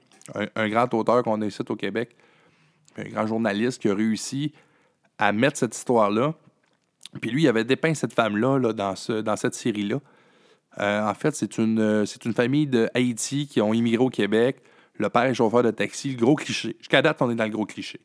un, 0.55 0.68
grand 0.68 0.92
auteur 0.94 1.22
qu'on 1.22 1.40
a 1.42 1.46
ici 1.46 1.61
au 1.68 1.77
Québec, 1.77 2.16
un 2.96 3.05
grand 3.05 3.27
journaliste 3.27 3.81
qui 3.83 3.88
a 3.88 3.94
réussi 3.94 4.53
à 5.18 5.33
mettre 5.33 5.59
cette 5.59 5.77
histoire-là. 5.77 6.35
Puis 7.20 7.31
lui, 7.31 7.42
il 7.42 7.48
avait 7.48 7.64
dépeint 7.64 7.94
cette 7.94 8.12
femme-là 8.12 8.59
là, 8.59 8.72
dans, 8.72 8.96
ce, 8.96 9.12
dans 9.12 9.37
cette 9.37 9.55
série-là. 9.55 10.00
Euh, 10.81 11.09
en 11.09 11.14
fait, 11.14 11.35
c'est 11.37 11.59
une, 11.59 12.05
c'est 12.07 12.24
une 12.24 12.35
famille 12.35 12.66
de 12.66 12.88
Haïti 12.94 13.46
qui 13.46 13.61
ont 13.61 13.72
immigré 13.72 14.03
au 14.03 14.11
Québec. 14.11 14.61
Le 14.96 15.09
père 15.09 15.24
est 15.24 15.35
chauffeur 15.35 15.62
de 15.62 15.70
taxi, 15.70 16.11
le 16.11 16.16
gros 16.16 16.35
cliché. 16.35 16.77
Jusqu'à 16.79 17.03
date, 17.03 17.20
on 17.20 17.31
est 17.31 17.35
dans 17.35 17.44
le 17.44 17.50
gros 17.50 17.66
cliché. 17.66 18.00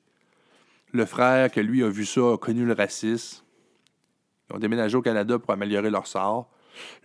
Le 0.91 1.05
frère, 1.05 1.51
que 1.51 1.59
lui 1.59 1.83
a 1.83 1.89
vu 1.89 2.05
ça, 2.05 2.33
a 2.33 2.37
connu 2.37 2.65
le 2.65 2.73
racisme. 2.73 3.43
Ils 4.49 4.55
ont 4.55 4.59
déménagé 4.59 4.97
au 4.97 5.01
Canada 5.01 5.37
pour 5.37 5.51
améliorer 5.51 5.89
leur 5.89 6.07
sort. 6.07 6.49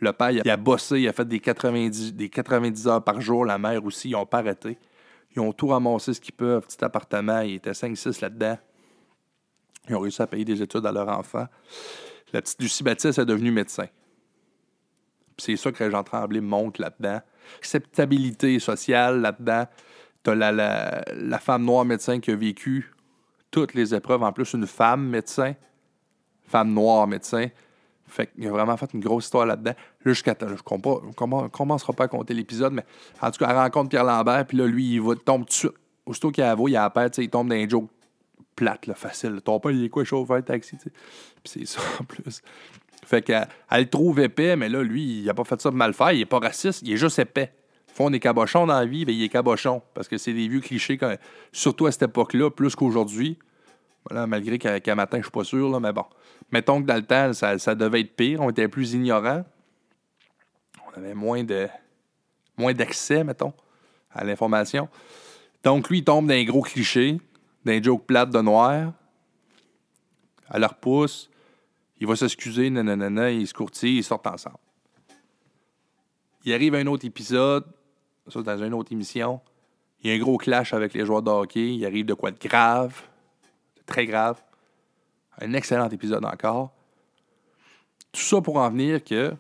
Le 0.01 0.13
père, 0.13 0.31
il 0.31 0.49
a, 0.49 0.57
bossé, 0.57 1.01
il 1.01 1.09
a 1.09 1.13
fait 1.13 1.27
des 1.27 1.41
90, 1.41 2.15
des 2.15 2.29
90 2.29 2.89
heures 2.89 3.05
par 3.05 3.21
jour. 3.21 3.45
La 3.45 3.59
mère 3.59 3.85
aussi, 3.85 4.11
ils 4.11 4.13
n'ont 4.13 4.27
pas 4.27 4.39
arrêté. 4.39 4.79
Ils 5.35 5.41
ont 5.41 5.53
tout 5.53 5.69
ramassé 5.69 6.15
ce 6.15 6.21
qu'ils 6.21 6.35
peuvent. 6.35 6.65
Petit 6.67 6.85
appartement, 6.85 7.41
il 7.41 7.55
était 7.55 7.73
5-6 7.73 8.23
là-dedans. 8.23 8.59
Ils 9.89 9.97
ont 9.97 10.01
réussi 10.01 10.23
à 10.23 10.27
payer 10.27 10.45
des 10.45 10.63
études 10.63 10.87
à 10.87 10.93
leur 10.93 11.09
enfant. 11.09 11.47
La 12.33 12.41
petite 12.41 12.61
Lucie 12.61 12.83
Baptiste 12.83 13.19
est 13.19 13.27
devenue 13.27 13.51
médecin. 13.51 13.87
C'est 15.37 15.57
ça 15.57 15.73
que 15.73 15.83
Régent 15.83 16.05
Tremblay 16.05 16.41
montre 16.41 16.81
là-dedans. 16.81 17.21
Acceptabilité 17.59 18.59
sociale 18.59 19.21
là-dedans. 19.21 19.67
T'as 20.23 20.35
la 20.35 21.39
femme 21.39 21.65
noire 21.65 21.85
médecin 21.85 22.21
qui 22.21 22.31
a 22.31 22.37
vécu 22.37 22.95
toutes 23.51 23.75
les 23.75 23.95
épreuves. 23.95 24.23
En 24.23 24.33
plus, 24.33 24.53
une 24.55 24.67
femme 24.67 25.07
médecin. 25.07 25.55
Femme 26.55 26.73
noire 26.73 27.09
médecin. 27.09 27.49
Fait 28.07 28.29
qu'il 28.29 28.47
a 28.47 28.51
vraiment 28.53 28.77
fait 28.77 28.89
une 28.95 29.01
grosse 29.01 29.25
histoire 29.25 29.45
là-dedans. 29.45 29.75
Là, 30.05 30.13
je 30.13 30.63
comprends, 30.63 31.01
on 31.19 31.49
commencera 31.49 31.93
pas 31.93 32.05
à 32.05 32.07
compter 32.07 32.33
l'épisode, 32.33 32.73
mais 32.73 32.85
en 33.21 33.29
tout 33.33 33.39
cas, 33.39 33.51
elle 33.51 33.57
rencontre 33.57 33.89
Pierre 33.89 34.05
Lambert, 34.05 34.47
puis 34.47 34.59
là, 34.59 34.65
lui, 34.65 34.95
il 34.95 35.01
va, 35.01 35.17
tombe 35.17 35.41
tout 35.41 35.49
de 35.49 35.53
suite. 35.53 35.73
Aussitôt 36.07 36.31
qu'il 36.31 36.45
a 36.45 36.53
avoué, 36.53 36.71
il 36.71 36.77
a 36.77 36.93
la 36.95 37.09
sais, 37.13 37.25
il 37.25 37.29
tombe 37.29 37.49
dans 37.49 37.57
un 37.57 37.69
joke 37.69 37.89
plate, 38.55 38.87
là, 38.87 38.95
facile. 38.95 39.41
Ton 39.43 39.59
père, 39.59 39.73
il 39.73 39.83
est 39.83 39.89
quoi, 39.89 40.05
chauffeur 40.05 40.45
taxi, 40.45 40.77
tu 40.77 40.85
sais. 40.85 40.91
Puis 41.43 41.53
c'est 41.53 41.67
ça, 41.67 41.81
en 42.01 42.05
plus. 42.05 42.41
Fait 43.05 43.21
qu'elle 43.21 43.49
elle 43.69 43.81
le 43.81 43.91
trouve 43.91 44.21
épais, 44.21 44.55
mais 44.55 44.69
là, 44.69 44.81
lui, 44.85 45.23
il 45.23 45.29
a 45.29 45.35
pas 45.35 45.43
fait 45.43 45.61
ça 45.61 45.73
de 45.73 45.77
mal 45.77 45.93
faire. 45.93 46.13
Il 46.13 46.21
est 46.21 46.25
pas 46.25 46.39
raciste, 46.39 46.83
il 46.83 46.93
est 46.93 46.97
juste 46.97 47.19
épais. 47.19 47.53
Ils 47.89 47.95
font 47.95 48.11
des 48.11 48.21
cabochons 48.21 48.65
dans 48.69 48.79
la 48.79 48.87
vie, 48.87 49.05
ben, 49.05 49.13
il 49.13 49.25
est 49.25 49.29
cabochon. 49.29 49.83
Parce 49.93 50.07
que 50.07 50.19
c'est 50.19 50.33
des 50.33 50.47
vieux 50.47 50.61
clichés, 50.61 50.99
quand- 50.99 51.17
surtout 51.51 51.87
à 51.87 51.91
cette 51.91 52.05
époque-là, 52.05 52.51
plus 52.51 52.77
qu'aujourd'hui. 52.77 53.41
Voilà, 54.09 54.29
malgré 54.29 54.57
qu'à 54.57 54.95
matin, 54.95 55.17
je 55.17 55.25
suis 55.25 55.33
pas 55.33 55.43
sûr, 55.43 55.69
là, 55.69 55.81
mais 55.81 55.93
bon. 55.93 56.05
Mettons 56.51 56.81
que 56.81 56.87
dans 56.87 56.97
le 56.97 57.03
temps, 57.03 57.33
ça, 57.33 57.75
devait 57.75 58.01
être 58.01 58.17
pire. 58.17 58.41
On 58.41 58.51
était 58.51 58.69
plus 58.69 58.95
ignorants. 58.95 59.45
On 60.87 60.99
avait 60.99 61.15
moins 61.15 61.45
d'accès, 62.73 63.25
mettons, 63.25 63.53
à 64.13 64.25
l'information. 64.25 64.89
Donc, 65.63 65.89
lui, 65.89 65.99
il 65.99 66.05
tombe 66.05 66.29
dans 66.29 66.35
un 66.35 66.45
gros 66.45 66.63
cliché, 66.63 67.19
dans 67.65 67.73
un 67.73 67.83
joke 67.83 68.07
plate 68.07 68.31
de 68.31 68.41
noir. 68.41 68.93
Elle 70.53 70.61
leur 70.61 70.75
pousse. 70.75 71.31
Il 72.01 72.07
va 72.07 72.17
s'excuser, 72.17 72.71
nanana, 72.71 73.31
ils 73.31 73.47
se 73.47 73.55
courtillent, 73.55 73.99
ils 73.99 74.05
sortent 74.05 74.27
ensemble. 74.27 74.59
Il 76.45 76.53
arrive 76.53 76.75
à 76.75 76.79
un 76.79 76.87
autre 76.87 77.07
épisode, 77.07 77.65
ça 78.29 78.43
dans 78.43 78.63
une 78.63 78.75
autre 78.75 78.93
émission. 78.93 79.41
Il 80.03 80.11
y 80.11 80.13
a 80.13 80.17
un 80.17 80.19
gros 80.19 80.37
clash 80.37 80.75
avec 80.75 80.93
les 80.93 81.07
joueurs 81.07 81.23
de 81.23 81.31
hockey. 81.31 81.75
Il 81.75 81.87
arrive 81.87 82.05
de 82.05 82.13
quoi 82.13 82.31
de 82.31 82.39
grave, 82.39 83.03
de 83.77 83.83
très 83.87 84.05
grave. 84.05 84.43
Un 85.41 85.53
excellent 85.53 85.89
épisode 85.89 86.25
encore. 86.25 86.73
Tout 88.13 88.21
ça 88.21 88.41
pour 88.41 88.57
en 88.57 88.71
venir 88.71 89.03
que, 89.03 89.35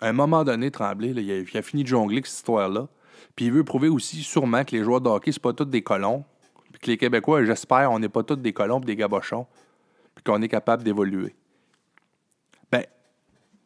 à 0.00 0.08
un 0.08 0.12
moment 0.12 0.44
donné, 0.44 0.70
Tremblay, 0.70 1.10
il, 1.10 1.56
a, 1.56 1.62
fini 1.62 1.84
de 1.84 1.88
jongler 1.88 2.16
avec 2.16 2.26
cette 2.26 2.36
histoire-là. 2.36 2.88
Puis 3.34 3.46
il 3.46 3.52
veut 3.52 3.64
prouver 3.64 3.88
aussi 3.88 4.22
sûrement 4.22 4.64
que 4.64 4.74
les 4.74 4.82
joueurs 4.82 5.00
de 5.00 5.08
hockey, 5.08 5.30
c'est 5.32 5.42
pas 5.42 5.52
tous 5.52 5.64
des 5.64 5.82
colons. 5.82 6.24
Puis 6.72 6.80
que 6.80 6.86
les 6.88 6.96
Québécois, 6.96 7.44
j'espère, 7.44 7.92
on 7.92 7.98
n'est 7.98 8.08
pas 8.08 8.22
tous 8.22 8.36
des 8.36 8.52
colons 8.52 8.80
pis 8.80 8.86
des 8.86 8.96
gabochons. 8.96 9.46
Puis 10.14 10.24
qu'on 10.24 10.42
est 10.42 10.48
capable 10.48 10.82
d'évoluer. 10.82 11.34
Ben, 12.72 12.84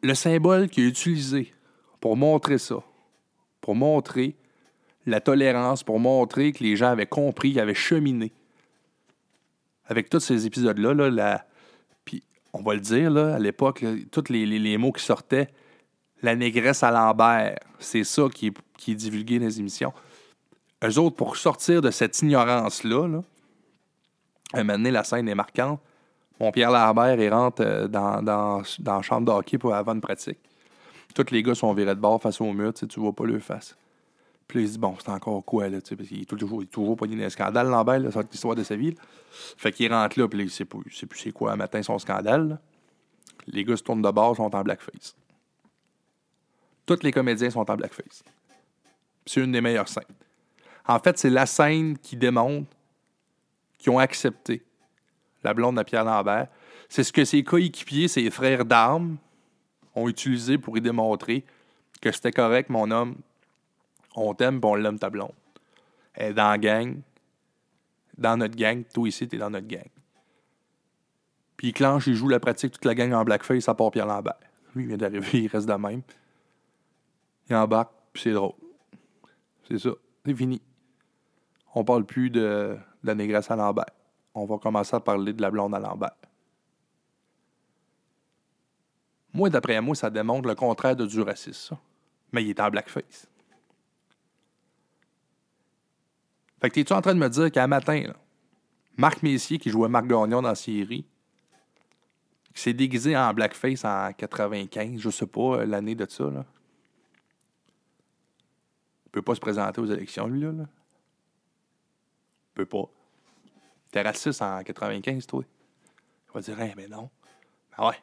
le 0.03 0.13
symbole 0.13 0.69
qu'il 0.69 0.85
a 0.85 0.87
utilisé 0.87 1.53
pour 1.99 2.15
montrer 2.15 2.57
ça, 2.57 2.83
pour 3.61 3.75
montrer 3.75 4.35
la 5.05 5.21
tolérance, 5.21 5.83
pour 5.83 5.99
montrer 5.99 6.51
que 6.51 6.63
les 6.63 6.75
gens 6.75 6.87
avaient 6.87 7.07
compris, 7.07 7.59
avaient 7.59 7.73
cheminé. 7.73 8.31
Avec 9.85 10.09
tous 10.09 10.19
ces 10.19 10.45
épisodes-là, 10.45 10.93
là, 10.93 11.09
la... 11.09 11.45
on 12.53 12.61
va 12.61 12.73
le 12.73 12.79
dire, 12.79 13.09
là, 13.09 13.35
à 13.35 13.39
l'époque, 13.39 13.83
tous 14.11 14.25
les, 14.29 14.45
les- 14.45 14.77
mots 14.77 14.91
qui 14.91 15.03
sortaient, 15.03 15.49
la 16.21 16.35
négresse 16.35 16.83
à 16.83 16.91
Lambert, 16.91 17.57
c'est 17.79 18.03
ça 18.03 18.23
qui 18.33 18.47
est, 18.47 18.53
qui 18.77 18.91
est 18.91 18.95
divulgué 18.95 19.39
dans 19.39 19.45
les 19.45 19.59
émissions. 19.59 19.93
Eux 20.83 20.99
autres, 20.99 21.15
pour 21.15 21.37
sortir 21.37 21.81
de 21.81 21.91
cette 21.91 22.21
ignorance-là, 22.21 23.07
là, 23.07 23.21
un 24.53 24.63
moment 24.63 24.77
donné, 24.77 24.91
la 24.91 25.03
scène 25.03 25.29
est 25.29 25.35
marquante. 25.35 25.79
Mon 26.39 26.51
Pierre 26.51 26.71
Lambert, 26.71 27.19
il 27.19 27.31
rentre 27.31 27.61
euh, 27.63 27.87
dans, 27.87 28.63
la 28.83 29.01
chambre 29.01 29.27
de 29.27 29.31
hockey 29.31 29.57
pour 29.57 29.73
avant 29.73 29.93
une 29.93 30.01
pratique. 30.01 30.39
Tous 31.13 31.25
les 31.31 31.43
gars 31.43 31.55
sont 31.55 31.73
virés 31.73 31.95
de 31.95 31.99
bord 31.99 32.21
face 32.21 32.41
au 32.41 32.51
mur, 32.51 32.73
tu 32.73 32.99
vois 32.99 33.13
pas 33.13 33.25
leur 33.25 33.41
face. 33.41 33.75
Puis 34.51 34.63
il 34.63 34.67
se 34.67 34.73
dit, 34.73 34.79
bon, 34.79 34.97
c'est 34.99 35.09
encore 35.09 35.45
quoi, 35.45 35.69
là, 35.69 35.79
tu 35.79 35.87
sais, 35.87 35.95
parce 35.95 36.09
qu'il 36.09 36.23
est 36.23 36.25
toujours, 36.25 36.61
il 36.61 36.65
est 36.65 36.69
toujours 36.69 36.97
pogné 36.97 37.15
dans 37.15 37.23
un 37.23 37.29
scandale, 37.29 37.69
Lambert, 37.69 37.99
là, 37.99 38.09
l'histoire 38.29 38.53
de 38.53 38.63
sa 38.63 38.75
vie. 38.75 38.93
Fait 39.31 39.71
qu'il 39.71 39.89
rentre 39.93 40.19
là, 40.19 40.27
puis 40.27 40.41
il 40.41 40.51
sait, 40.51 40.65
plus 40.65 40.83
c'est 41.15 41.31
quoi, 41.31 41.53
un 41.53 41.55
matin, 41.55 41.81
son 41.81 41.97
scandale. 41.97 42.59
Les 43.47 43.63
gars 43.63 43.77
se 43.77 43.83
tournent 43.83 44.01
de 44.01 44.11
bord, 44.11 44.35
sont 44.35 44.53
en 44.53 44.61
blackface. 44.61 45.15
Tous 46.85 47.01
les 47.01 47.13
comédiens 47.13 47.49
sont 47.49 47.71
en 47.71 47.75
blackface. 47.77 48.25
C'est 49.25 49.41
une 49.41 49.53
des 49.53 49.61
meilleures 49.61 49.87
scènes. 49.87 50.03
En 50.85 50.99
fait, 50.99 51.17
c'est 51.17 51.29
la 51.29 51.45
scène 51.45 51.97
qui 51.97 52.17
démontre 52.17 52.67
qu'ils 53.77 53.93
ont 53.93 53.99
accepté 53.99 54.65
la 55.45 55.53
blonde 55.53 55.77
de 55.77 55.83
Pierre 55.83 56.03
Lambert. 56.03 56.47
C'est 56.89 57.05
ce 57.05 57.13
que 57.13 57.23
ses 57.23 57.41
coéquipiers, 57.45 58.09
ses 58.09 58.29
frères 58.29 58.65
d'armes, 58.65 59.15
ont 59.95 60.09
utilisé 60.09 60.57
pour 60.57 60.77
y 60.77 60.81
démontrer 60.81 61.45
que 62.01 62.11
c'était 62.11 62.33
correct, 62.33 62.69
mon 62.69 62.91
homme. 62.91 63.15
On 64.15 64.33
t'aime, 64.33 64.59
puis 64.59 64.69
on 64.69 64.75
l'aime 64.75 64.99
ta 64.99 65.09
blonde. 65.09 65.31
Elle 66.13 66.31
est 66.31 66.33
dans 66.33 66.49
la 66.49 66.57
gang. 66.57 67.01
Dans 68.17 68.37
notre 68.37 68.55
gang. 68.55 68.83
Toi 68.93 69.07
ici, 69.07 69.27
t'es 69.27 69.37
dans 69.37 69.49
notre 69.49 69.67
gang. 69.67 69.89
Puis 71.57 71.69
il 71.69 71.73
clenche, 71.73 72.07
il 72.07 72.15
joue 72.15 72.27
la 72.27 72.39
pratique, 72.39 72.73
toute 72.73 72.85
la 72.85 72.95
gang 72.95 73.13
en 73.13 73.23
blackface, 73.23 73.69
à 73.69 73.75
part 73.75 73.91
Pierre 73.91 74.07
Lambert. 74.07 74.39
Lui, 74.73 74.83
il 74.83 74.87
vient 74.87 74.97
d'arriver, 74.97 75.27
il 75.43 75.47
reste 75.47 75.67
de 75.67 75.73
même. 75.73 76.01
Il 77.49 77.55
embarque, 77.55 77.91
puis 78.13 78.23
c'est 78.23 78.31
drôle. 78.31 78.55
C'est 79.67 79.77
ça. 79.77 79.91
C'est 80.25 80.35
fini. 80.35 80.61
On 81.73 81.83
parle 81.83 82.05
plus 82.05 82.29
de, 82.29 82.39
de 82.39 82.77
la 83.07 83.15
négresse 83.15 83.49
à 83.51 83.55
Lambert. 83.55 83.85
On 84.33 84.45
va 84.45 84.57
commencer 84.57 84.95
à 84.95 84.99
parler 84.99 85.33
de 85.33 85.41
la 85.41 85.51
blonde 85.51 85.75
à 85.75 85.79
Lambert. 85.79 86.15
Moi, 89.33 89.49
d'après 89.49 89.79
moi, 89.81 89.95
ça 89.95 90.09
démontre 90.09 90.47
le 90.47 90.55
contraire 90.55 90.95
de 90.95 91.05
du 91.05 91.21
racisme, 91.21 91.75
ça. 91.75 91.79
Mais 92.31 92.43
il 92.43 92.49
est 92.49 92.59
en 92.59 92.69
blackface. 92.69 93.27
Fait 96.61 96.69
que 96.69 96.75
t'es-tu 96.75 96.93
en 96.93 97.01
train 97.01 97.15
de 97.15 97.19
me 97.19 97.27
dire 97.27 97.51
qu'à 97.51 97.65
matin, 97.65 98.03
Marc 98.95 99.23
Messier, 99.23 99.57
qui 99.57 99.71
jouait 99.71 99.89
Marc 99.89 100.05
Gagnon 100.05 100.41
dans 100.41 100.49
la 100.49 100.55
série, 100.55 101.05
qui 102.53 102.61
s'est 102.61 102.73
déguisé 102.73 103.17
en 103.17 103.33
blackface 103.33 103.83
en 103.83 104.13
95, 104.13 104.99
je 104.99 105.09
sais 105.09 105.25
pas, 105.25 105.41
euh, 105.41 105.65
l'année 105.65 105.95
de 105.95 106.05
ça, 106.07 106.25
là. 106.25 106.45
Il 109.05 109.09
peut 109.11 109.21
pas 109.21 109.35
se 109.35 109.39
présenter 109.39 109.81
aux 109.81 109.85
élections, 109.85 110.27
lui, 110.27 110.41
là. 110.41 110.51
peut 112.53 112.65
pas. 112.65 112.85
T'es 113.91 114.01
raciste 114.01 114.41
en 114.41 114.63
95, 114.63 115.25
toi. 115.25 115.43
Il 116.29 116.33
va 116.33 116.41
dire, 116.41 116.61
hey, 116.61 116.73
mais 116.77 116.87
non. 116.87 117.09
Ben 117.77 117.87
ouais. 117.87 117.99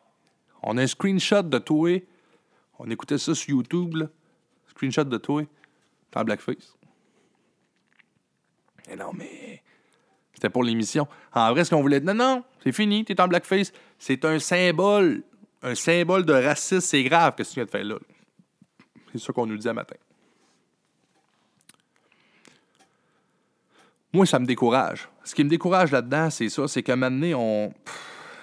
On 0.62 0.76
a 0.76 0.82
un 0.82 0.86
screenshot 0.86 1.42
de 1.42 1.58
toi. 1.58 2.02
On 2.78 2.90
écoutait 2.90 3.18
ça 3.18 3.34
sur 3.34 3.50
YouTube, 3.50 3.94
là. 3.96 4.06
Screenshot 4.66 5.04
de 5.04 5.16
toi. 5.16 5.44
T'es 6.10 6.18
en 6.18 6.24
blackface. 6.24 6.77
Mais 8.88 8.96
non, 8.96 9.12
mais. 9.14 9.62
C'était 10.32 10.50
pour 10.50 10.62
l'émission. 10.62 11.08
En 11.32 11.50
vrai, 11.52 11.64
ce 11.64 11.70
qu'on 11.70 11.82
voulait. 11.82 12.00
Non, 12.00 12.14
non, 12.14 12.44
c'est 12.62 12.72
fini, 12.72 13.04
t'es 13.04 13.20
en 13.20 13.28
blackface. 13.28 13.72
C'est 13.98 14.24
un 14.24 14.38
symbole. 14.38 15.22
Un 15.62 15.74
symbole 15.74 16.24
de 16.24 16.32
racisme. 16.32 16.80
C'est 16.80 17.02
grave 17.02 17.34
que 17.34 17.42
ce 17.42 17.50
que 17.50 17.54
tu 17.54 17.60
viens 17.60 17.64
de 17.64 17.70
faire 17.70 17.84
là. 17.84 17.96
C'est 19.12 19.18
ça 19.18 19.32
qu'on 19.32 19.46
nous 19.46 19.56
disait 19.56 19.72
matin. 19.72 19.96
Moi, 24.12 24.26
ça 24.26 24.38
me 24.38 24.46
décourage. 24.46 25.08
Ce 25.24 25.34
qui 25.34 25.44
me 25.44 25.50
décourage 25.50 25.90
là-dedans, 25.90 26.30
c'est 26.30 26.48
ça, 26.48 26.66
c'est 26.68 26.82
qu'à 26.82 26.94
un 26.94 26.96
moment 26.96 27.10
donné, 27.10 27.34
on. 27.34 27.72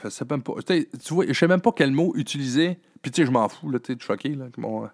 Je 0.04 0.10
sais 0.10 0.26
même 0.30 0.44
pas. 0.44 0.54
Tu 0.68 0.86
vois, 1.14 1.26
je 1.28 1.34
sais 1.34 1.48
même 1.48 1.62
pas 1.62 1.72
quel 1.72 1.92
mot 1.92 2.14
utiliser. 2.16 2.78
Puis 3.02 3.12
tu 3.12 3.22
sais, 3.22 3.26
je 3.26 3.32
m'en 3.32 3.48
fous, 3.50 3.70
là, 3.70 3.80
tu 3.80 3.96
choquer, 4.00 4.36
là, 4.36 4.46
mon, 4.58 4.90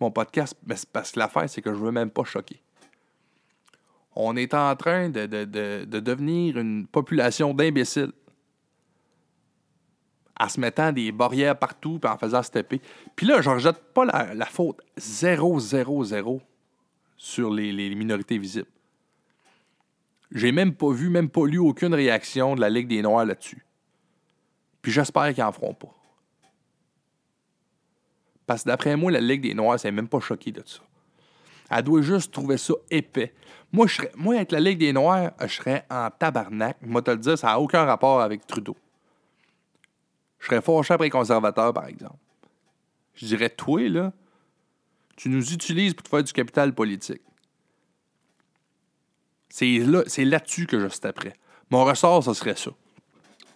mon 0.00 0.10
podcast. 0.10 0.56
Mais 0.66 0.76
parce 0.92 1.12
que 1.12 1.18
l'affaire, 1.18 1.48
c'est 1.48 1.62
que 1.62 1.72
je 1.72 1.78
veux 1.78 1.92
même 1.92 2.10
pas 2.10 2.24
choquer. 2.24 2.60
On 4.20 4.34
est 4.34 4.52
en 4.52 4.74
train 4.74 5.10
de, 5.10 5.26
de, 5.26 5.44
de, 5.44 5.84
de 5.84 6.00
devenir 6.00 6.58
une 6.58 6.88
population 6.88 7.54
d'imbéciles. 7.54 8.10
En 10.40 10.48
se 10.48 10.58
mettant 10.58 10.90
des 10.90 11.12
barrières 11.12 11.56
partout 11.56 12.00
puis 12.00 12.10
en 12.10 12.18
faisant 12.18 12.42
stepper. 12.42 12.80
Puis 13.14 13.26
là, 13.26 13.40
je 13.40 13.48
ne 13.48 13.54
rejette 13.54 13.78
pas 13.94 14.04
la, 14.04 14.46
faute 14.46 14.80
0, 14.96 15.60
0, 15.60 16.04
0 16.04 16.42
sur 17.16 17.50
les, 17.52 17.70
les 17.70 17.94
minorités 17.94 18.38
visibles. 18.38 18.66
J'ai 20.32 20.50
même 20.50 20.74
pas 20.74 20.90
vu, 20.90 21.10
même 21.10 21.28
pas 21.28 21.46
lu 21.46 21.58
aucune 21.58 21.94
réaction 21.94 22.56
de 22.56 22.60
la 22.60 22.70
Ligue 22.70 22.88
des 22.88 23.02
Noirs 23.02 23.24
là-dessus. 23.24 23.64
Puis 24.82 24.90
j'espère 24.90 25.32
qu'ils 25.32 25.44
n'en 25.44 25.52
feront 25.52 25.74
pas. 25.74 25.94
Parce 28.46 28.64
que 28.64 28.68
d'après 28.68 28.96
moi, 28.96 29.12
la 29.12 29.20
Ligue 29.20 29.42
des 29.42 29.54
Noirs, 29.54 29.78
c'est 29.78 29.92
même 29.92 30.08
pas 30.08 30.18
choquée 30.18 30.50
de 30.50 30.62
ça. 30.66 30.80
Elle 31.70 31.82
doit 31.82 32.02
juste 32.02 32.32
trouver 32.32 32.56
ça 32.56 32.74
épais. 32.90 33.34
Moi, 33.72 33.86
moi 34.16 34.36
avec 34.36 34.52
la 34.52 34.60
Ligue 34.60 34.78
des 34.78 34.92
Noirs, 34.92 35.32
je 35.40 35.46
serais 35.46 35.84
en 35.90 36.08
tabarnak. 36.10 36.78
Moi, 36.82 37.02
te 37.02 37.10
le 37.10 37.18
dire, 37.18 37.38
ça 37.38 37.48
n'a 37.48 37.60
aucun 37.60 37.84
rapport 37.84 38.20
avec 38.20 38.46
Trudeau. 38.46 38.76
Je 40.38 40.46
serais 40.46 40.62
fâché 40.62 40.94
après 40.94 41.06
les 41.06 41.10
conservateurs, 41.10 41.74
par 41.74 41.86
exemple. 41.86 42.16
Je 43.14 43.26
dirais, 43.26 43.50
toi, 43.50 43.88
là, 43.88 44.12
tu 45.16 45.28
nous 45.28 45.52
utilises 45.52 45.94
pour 45.94 46.04
te 46.04 46.08
faire 46.08 46.22
du 46.22 46.32
capital 46.32 46.72
politique. 46.74 47.22
C'est 49.48 49.78
là, 49.78 50.02
c'est 50.06 50.24
là-dessus 50.24 50.66
que 50.66 50.78
je 50.78 51.06
après. 51.06 51.34
Mon 51.70 51.84
ressort, 51.84 52.22
ce 52.22 52.32
serait 52.34 52.54
ça. 52.54 52.70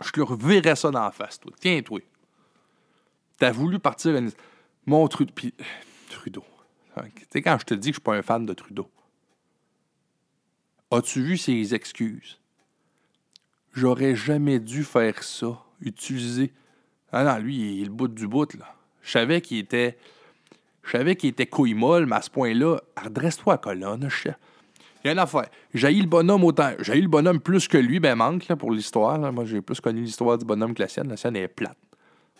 Je 0.02 0.10
leur 0.16 0.34
verrais 0.36 0.74
ça 0.74 0.90
dans 0.90 1.04
la 1.04 1.12
face, 1.12 1.38
toi. 1.38 1.52
Tiens, 1.60 1.80
toi. 1.82 2.00
T'as 3.38 3.52
voulu 3.52 3.78
partir 3.78 4.16
une... 4.16 4.32
Mon 4.84 5.06
Trudeau. 5.06 5.32
Puis, 5.34 5.54
Trudeau. 6.10 6.44
Tu 6.96 7.26
sais, 7.30 7.42
quand 7.42 7.56
je 7.58 7.64
te 7.64 7.74
dis 7.74 7.90
que 7.90 7.94
je 7.94 8.00
suis 8.00 8.02
pas 8.02 8.14
un 8.14 8.22
fan 8.22 8.44
de 8.44 8.52
Trudeau, 8.52 8.88
as-tu 10.90 11.22
vu 11.22 11.36
ses 11.38 11.74
excuses? 11.74 12.38
J'aurais 13.72 14.14
jamais 14.14 14.60
dû 14.60 14.84
faire 14.84 15.22
ça. 15.22 15.62
Utiliser. 15.80 16.52
Ah 17.10 17.24
non, 17.24 17.38
lui, 17.38 17.56
il 17.56 17.82
est 17.82 17.84
le 17.86 17.90
bout 17.90 18.08
du 18.08 18.28
bout, 18.28 18.52
là. 18.54 18.74
Je 19.02 19.10
savais 19.10 19.40
qu'il 19.40 19.58
était. 19.58 19.98
Je 20.82 20.90
savais 20.90 21.16
qu'il 21.16 21.30
était 21.30 21.46
couille 21.46 21.74
molle, 21.74 22.06
mais 22.06 22.16
à 22.16 22.22
ce 22.22 22.30
point-là, 22.30 22.78
redresse-toi 23.02 23.58
colonne, 23.58 24.08
chef. 24.08 24.36
Il 25.02 25.08
y 25.08 25.10
a 25.10 25.12
une 25.12 25.18
affaire. 25.18 25.48
J'ai 25.74 25.92
le 25.92 26.06
bonhomme 26.06 26.44
autant. 26.44 26.72
J'ai 26.78 27.00
le 27.00 27.08
bonhomme 27.08 27.40
plus 27.40 27.66
que 27.66 27.78
lui, 27.78 27.98
ben 27.98 28.14
manque 28.14 28.46
là, 28.48 28.56
pour 28.56 28.70
l'histoire. 28.70 29.32
Moi, 29.32 29.44
j'ai 29.44 29.60
plus 29.60 29.80
connu 29.80 30.02
l'histoire 30.02 30.38
du 30.38 30.44
bonhomme 30.44 30.74
que 30.74 30.82
la 30.82 30.88
sienne. 30.88 31.08
La 31.08 31.16
sienne 31.16 31.36
est 31.36 31.48
plate. 31.48 31.78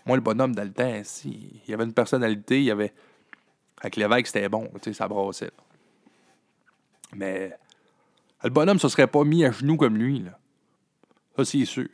Moi, 0.06 0.16
le 0.16 0.22
bonhomme 0.22 0.54
dans 0.54 0.64
le 0.64 1.02
il 1.24 1.74
avait 1.74 1.84
une 1.84 1.92
personnalité, 1.92 2.58
il 2.58 2.64
y 2.64 2.70
avait. 2.70 2.92
Avec 3.82 3.96
l'évêque, 3.96 4.28
c'était 4.28 4.48
bon, 4.48 4.70
tu 4.74 4.80
sais, 4.84 4.92
ça 4.92 5.08
brassait. 5.08 5.50
Mais 7.14 7.52
le 8.44 8.50
bonhomme 8.50 8.78
se 8.78 8.88
serait 8.88 9.08
pas 9.08 9.24
mis 9.24 9.44
à 9.44 9.50
genoux 9.50 9.76
comme 9.76 9.96
lui. 9.96 10.20
Là. 10.20 10.38
Ça, 11.36 11.44
c'est 11.44 11.64
sûr. 11.64 11.88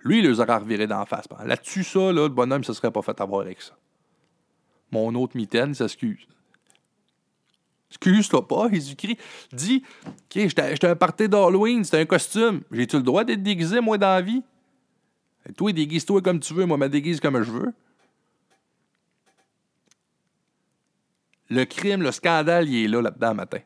Lui, 0.00 0.20
il 0.20 0.26
les 0.26 0.40
aurait 0.40 0.56
revirés 0.56 0.86
d'en 0.86 1.04
face. 1.04 1.26
Là-dessus, 1.44 1.84
ça, 1.84 2.12
là, 2.12 2.22
le 2.22 2.28
bonhomme 2.28 2.64
se 2.64 2.72
serait 2.72 2.90
pas 2.90 3.02
fait 3.02 3.20
avoir 3.20 3.42
avec 3.42 3.60
ça. 3.60 3.76
Mon 4.90 5.14
autre 5.14 5.36
mitaine 5.36 5.74
s'excuse. 5.74 6.26
Excuse-toi 7.90 8.48
pas, 8.48 8.70
Jésus-Christ. 8.70 9.18
Dis, 9.52 9.84
OK, 10.06 10.14
j'étais 10.34 10.86
un 10.86 10.96
party 10.96 11.28
d'Halloween, 11.28 11.84
c'était 11.84 11.98
un 11.98 12.06
costume. 12.06 12.62
J'ai-tu 12.72 12.96
le 12.96 13.02
droit 13.02 13.24
d'être 13.24 13.42
déguisé, 13.42 13.80
moi, 13.80 13.98
dans 13.98 14.14
la 14.14 14.22
vie? 14.22 14.42
Toi, 15.56 15.72
déguise-toi 15.72 16.22
comme 16.22 16.40
tu 16.40 16.54
veux, 16.54 16.64
moi, 16.64 16.78
me 16.78 16.88
déguise 16.88 17.20
comme 17.20 17.42
je 17.42 17.50
veux. 17.50 17.74
Le 21.50 21.64
crime, 21.64 22.02
le 22.02 22.12
scandale, 22.12 22.68
il 22.68 22.84
est 22.84 22.88
là, 22.88 23.02
là-dedans, 23.02 23.34
matin. 23.34 23.58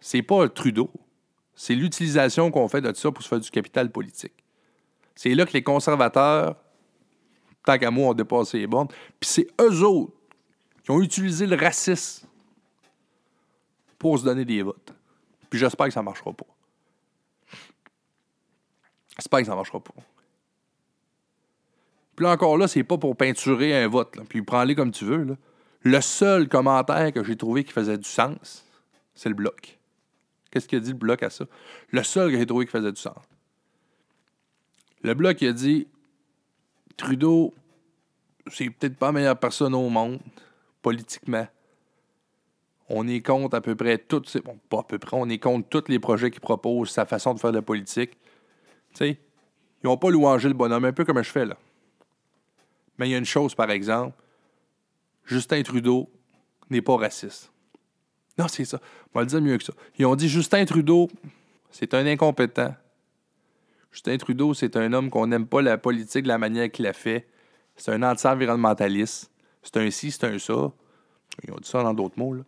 C'est 0.00 0.22
pas 0.22 0.48
Trudeau. 0.48 0.90
C'est 1.54 1.74
l'utilisation 1.74 2.50
qu'on 2.50 2.68
fait 2.68 2.80
de 2.80 2.92
ça 2.94 3.10
pour 3.10 3.22
se 3.22 3.28
faire 3.28 3.40
du 3.40 3.50
capital 3.50 3.90
politique. 3.90 4.32
C'est 5.14 5.34
là 5.34 5.44
que 5.44 5.52
les 5.52 5.62
conservateurs, 5.62 6.56
tant 7.66 7.76
qu'à 7.78 7.90
moi, 7.90 8.10
ont 8.10 8.14
dépassé 8.14 8.60
les 8.60 8.66
bornes. 8.66 8.88
Puis 9.18 9.28
c'est 9.28 9.48
eux 9.60 9.82
autres 9.82 10.14
qui 10.82 10.90
ont 10.90 11.02
utilisé 11.02 11.46
le 11.46 11.56
racisme 11.56 12.26
pour 13.98 14.18
se 14.18 14.24
donner 14.24 14.46
des 14.46 14.62
votes. 14.62 14.94
Puis 15.50 15.58
j'espère 15.58 15.88
que 15.88 15.92
ça 15.92 16.00
ne 16.00 16.06
marchera 16.06 16.32
pas. 16.32 16.46
J'espère 19.18 19.40
que 19.40 19.46
ça 19.46 19.52
ne 19.52 19.56
marchera 19.56 19.80
pas. 19.80 19.92
Là 22.20 22.30
encore 22.32 22.58
là, 22.58 22.68
c'est 22.68 22.84
pas 22.84 22.98
pour 22.98 23.16
peinturer 23.16 23.82
un 23.82 23.88
vote. 23.88 24.16
Puis 24.28 24.42
prends-les 24.42 24.74
comme 24.74 24.92
tu 24.92 25.04
veux. 25.04 25.36
Le 25.80 26.00
seul 26.00 26.48
commentaire 26.48 27.12
que 27.12 27.24
j'ai 27.24 27.36
trouvé 27.36 27.64
qui 27.64 27.72
faisait 27.72 27.96
du 27.96 28.08
sens, 28.08 28.66
c'est 29.14 29.30
le 29.30 29.34
bloc. 29.34 29.78
Qu'est-ce 30.50 30.68
qu'il 30.68 30.78
a 30.78 30.80
dit 30.80 30.90
le 30.90 30.98
bloc 30.98 31.22
à 31.22 31.30
ça? 31.30 31.46
Le 31.90 32.02
seul 32.02 32.30
que 32.30 32.38
j'ai 32.38 32.44
trouvé 32.44 32.66
qui 32.66 32.72
faisait 32.72 32.92
du 32.92 33.00
sens. 33.00 33.16
Le 35.02 35.14
bloc, 35.14 35.40
il 35.40 35.48
a 35.48 35.52
dit 35.52 35.88
Trudeau, 36.98 37.54
c'est 38.48 38.68
peut-être 38.68 38.96
pas 38.96 39.06
la 39.06 39.12
meilleure 39.12 39.38
personne 39.38 39.74
au 39.74 39.88
monde, 39.88 40.20
politiquement. 40.82 41.46
On 42.90 43.08
est 43.08 43.22
contre 43.22 43.56
à 43.56 43.62
peu 43.62 43.74
près 43.74 43.96
toutes 43.96 44.36
bon, 44.44 44.58
pas 44.68 44.80
à 44.80 44.82
peu 44.82 44.98
près, 44.98 45.16
on 45.18 45.28
est 45.30 45.38
contre 45.38 45.68
tous 45.68 45.88
les 45.88 45.98
projets 45.98 46.30
qu'il 46.30 46.40
propose, 46.40 46.90
sa 46.90 47.06
façon 47.06 47.32
de 47.32 47.40
faire 47.40 47.52
de 47.52 47.56
la 47.56 47.62
politique. 47.62 48.10
Tu 48.92 48.96
sais, 48.96 49.20
ils 49.82 49.86
n'ont 49.86 49.96
pas 49.96 50.10
louangé 50.10 50.48
le 50.48 50.54
bonhomme, 50.54 50.84
un 50.84 50.92
peu 50.92 51.06
comme 51.06 51.22
je 51.22 51.30
fais 51.30 51.46
là. 51.46 51.56
Mais 53.00 53.08
il 53.08 53.12
y 53.12 53.14
a 53.14 53.18
une 53.18 53.24
chose, 53.24 53.54
par 53.54 53.70
exemple, 53.70 54.14
Justin 55.24 55.62
Trudeau 55.62 56.10
n'est 56.68 56.82
pas 56.82 56.98
raciste. 56.98 57.50
Non, 58.38 58.46
c'est 58.46 58.66
ça. 58.66 58.78
On 59.14 59.18
va 59.18 59.24
le 59.24 59.26
dire 59.26 59.40
mieux 59.40 59.56
que 59.56 59.64
ça. 59.64 59.72
Ils 59.98 60.04
ont 60.04 60.14
dit 60.14 60.28
Justin 60.28 60.66
Trudeau, 60.66 61.08
c'est 61.70 61.94
un 61.94 62.04
incompétent. 62.04 62.74
Justin 63.90 64.18
Trudeau, 64.18 64.52
c'est 64.52 64.76
un 64.76 64.92
homme 64.92 65.08
qu'on 65.08 65.26
n'aime 65.26 65.46
pas 65.46 65.62
la 65.62 65.78
politique 65.78 66.24
de 66.24 66.28
la 66.28 66.36
manière 66.36 66.70
qu'il 66.70 66.86
a 66.86 66.92
fait. 66.92 67.26
C'est 67.74 67.90
un 67.90 68.02
anti-environnementaliste. 68.02 69.30
C'est 69.62 69.78
un 69.78 69.90
ci, 69.90 70.10
c'est 70.10 70.24
un 70.24 70.38
ça. 70.38 70.70
Ils 71.42 71.52
ont 71.52 71.56
dit 71.56 71.68
ça 71.68 71.82
dans 71.82 71.94
d'autres 71.94 72.18
mots. 72.18 72.34
Là. 72.34 72.42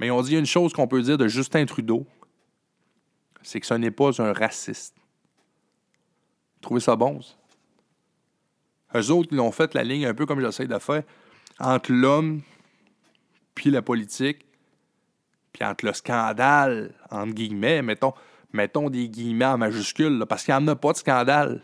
Mais 0.00 0.08
ils 0.08 0.10
ont 0.10 0.22
dit 0.22 0.36
une 0.36 0.44
chose 0.44 0.72
qu'on 0.72 0.88
peut 0.88 1.02
dire 1.02 1.16
de 1.16 1.28
Justin 1.28 1.64
Trudeau 1.66 2.04
c'est 3.44 3.60
que 3.60 3.66
ce 3.66 3.74
n'est 3.74 3.92
pas 3.92 4.20
un 4.20 4.32
raciste. 4.32 4.96
Vous 4.96 6.60
trouvez 6.62 6.80
ça 6.80 6.96
bon, 6.96 7.22
ça? 7.22 7.37
Eux 8.94 9.10
autres, 9.10 9.28
ils 9.32 9.40
ont 9.40 9.52
fait 9.52 9.74
la 9.74 9.84
ligne 9.84 10.06
un 10.06 10.14
peu 10.14 10.26
comme 10.26 10.40
j'essaie 10.40 10.66
de 10.66 10.78
faire 10.78 11.02
entre 11.60 11.92
l'homme 11.92 12.42
puis 13.54 13.70
la 13.70 13.82
politique, 13.82 14.46
puis 15.52 15.64
entre 15.64 15.84
le 15.84 15.92
scandale, 15.92 16.94
entre 17.10 17.32
guillemets, 17.32 17.82
mettons, 17.82 18.14
mettons 18.52 18.88
des 18.88 19.08
guillemets 19.08 19.46
en 19.46 19.58
majuscule, 19.58 20.24
parce 20.28 20.44
qu'il 20.44 20.54
n'y 20.54 20.62
en 20.62 20.68
a 20.68 20.76
pas 20.76 20.92
de 20.92 20.98
scandale. 20.98 21.60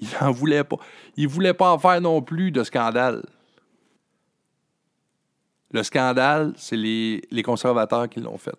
Il 0.00 0.08
n'en 0.20 0.32
voulait 0.32 0.64
pas. 0.64 0.76
Il 1.16 1.24
ne 1.24 1.28
voulait 1.30 1.54
pas 1.54 1.72
en 1.72 1.78
faire 1.78 2.00
non 2.00 2.22
plus 2.22 2.50
de 2.50 2.64
scandale. 2.64 3.22
Le 5.72 5.82
scandale, 5.82 6.52
c'est 6.56 6.76
les, 6.76 7.42
conservateurs 7.44 8.08
qui 8.08 8.20
l'ont 8.20 8.38
fait. 8.38 8.56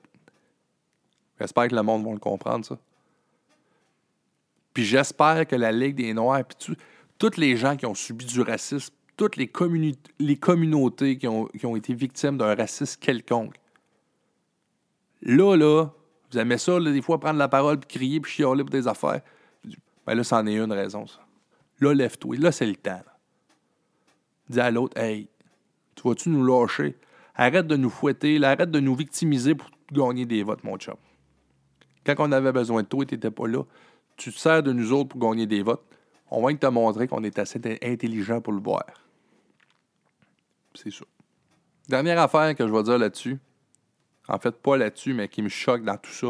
J'espère 1.39 1.67
que 1.67 1.75
le 1.75 1.83
monde 1.83 2.05
va 2.05 2.11
le 2.11 2.19
comprendre, 2.19 2.65
ça. 2.65 2.77
Puis 4.73 4.85
j'espère 4.85 5.45
que 5.47 5.55
la 5.55 5.71
Ligue 5.71 5.95
des 5.95 6.13
Noirs, 6.13 6.43
puis 6.45 6.75
tous 7.21 7.37
les 7.37 7.55
gens 7.55 7.77
qui 7.77 7.85
ont 7.85 7.93
subi 7.93 8.25
du 8.25 8.41
racisme, 8.41 8.91
toutes 9.15 9.35
les, 9.35 9.47
communautés 9.47 11.17
qui 11.19 11.27
ont, 11.27 11.75
été 11.75 11.93
victimes 11.93 12.35
d'un 12.35 12.55
racisme 12.55 12.99
quelconque, 12.99 13.57
là, 15.21 15.55
là, 15.55 15.85
vous 16.31 16.39
aimez 16.39 16.57
ça, 16.57 16.79
là, 16.79 16.91
des 16.91 17.01
fois, 17.03 17.19
prendre 17.19 17.37
la 17.37 17.47
parole, 17.47 17.79
puis 17.79 17.99
crier, 17.99 18.19
puis 18.19 18.31
chialer 18.31 18.63
pour 18.63 18.71
des 18.71 18.87
affaires. 18.87 19.21
Ben 20.07 20.15
là, 20.15 20.23
c'en 20.23 20.47
est 20.47 20.57
une 20.57 20.71
raison, 20.71 21.05
ça. 21.05 21.19
Là, 21.79 21.93
lève-toi. 21.93 22.37
Là, 22.37 22.51
c'est 22.51 22.65
le 22.65 22.75
temps. 22.75 23.03
Dis 24.49 24.59
à 24.59 24.71
l'autre, 24.71 24.97
hey, 24.97 25.27
tu 25.93 26.07
vas-tu 26.07 26.29
nous 26.29 26.43
lâcher? 26.43 26.97
Arrête 27.35 27.67
de 27.67 27.75
nous 27.75 27.91
fouetter, 27.91 28.43
arrête 28.43 28.71
de 28.71 28.79
nous 28.79 28.95
victimiser 28.95 29.53
pour 29.53 29.69
gagner 29.91 30.25
des 30.25 30.41
votes, 30.41 30.63
mon 30.63 30.77
chum. 30.77 30.95
Quand 32.03 32.15
on 32.17 32.31
avait 32.31 32.51
besoin 32.51 32.81
de 32.81 32.87
toi, 32.87 33.05
tu 33.05 33.13
n'étais 33.13 33.29
pas 33.29 33.47
là. 33.47 33.63
Tu 34.17 34.33
te 34.33 34.39
sers 34.39 34.63
de 34.63 34.73
nous 34.73 34.91
autres 34.91 35.09
pour 35.09 35.19
gagner 35.19 35.45
des 35.45 35.61
votes. 35.61 35.83
On 36.31 36.41
va 36.41 36.53
te 36.53 36.65
montrer 36.67 37.07
qu'on 37.07 37.23
est 37.23 37.37
assez 37.37 37.59
intelligent 37.83 38.39
pour 38.39 38.53
le 38.53 38.59
boire. 38.59 38.85
C'est 40.73 40.91
ça. 40.91 41.03
Dernière 41.89 42.19
affaire 42.21 42.55
que 42.55 42.65
je 42.65 42.71
vais 42.71 42.83
dire 42.83 42.97
là-dessus. 42.97 43.37
En 44.29 44.39
fait, 44.39 44.55
pas 44.55 44.77
là-dessus, 44.77 45.13
mais 45.13 45.27
qui 45.27 45.41
me 45.41 45.49
choque 45.49 45.83
dans 45.83 45.97
tout 45.97 46.11
ça. 46.11 46.29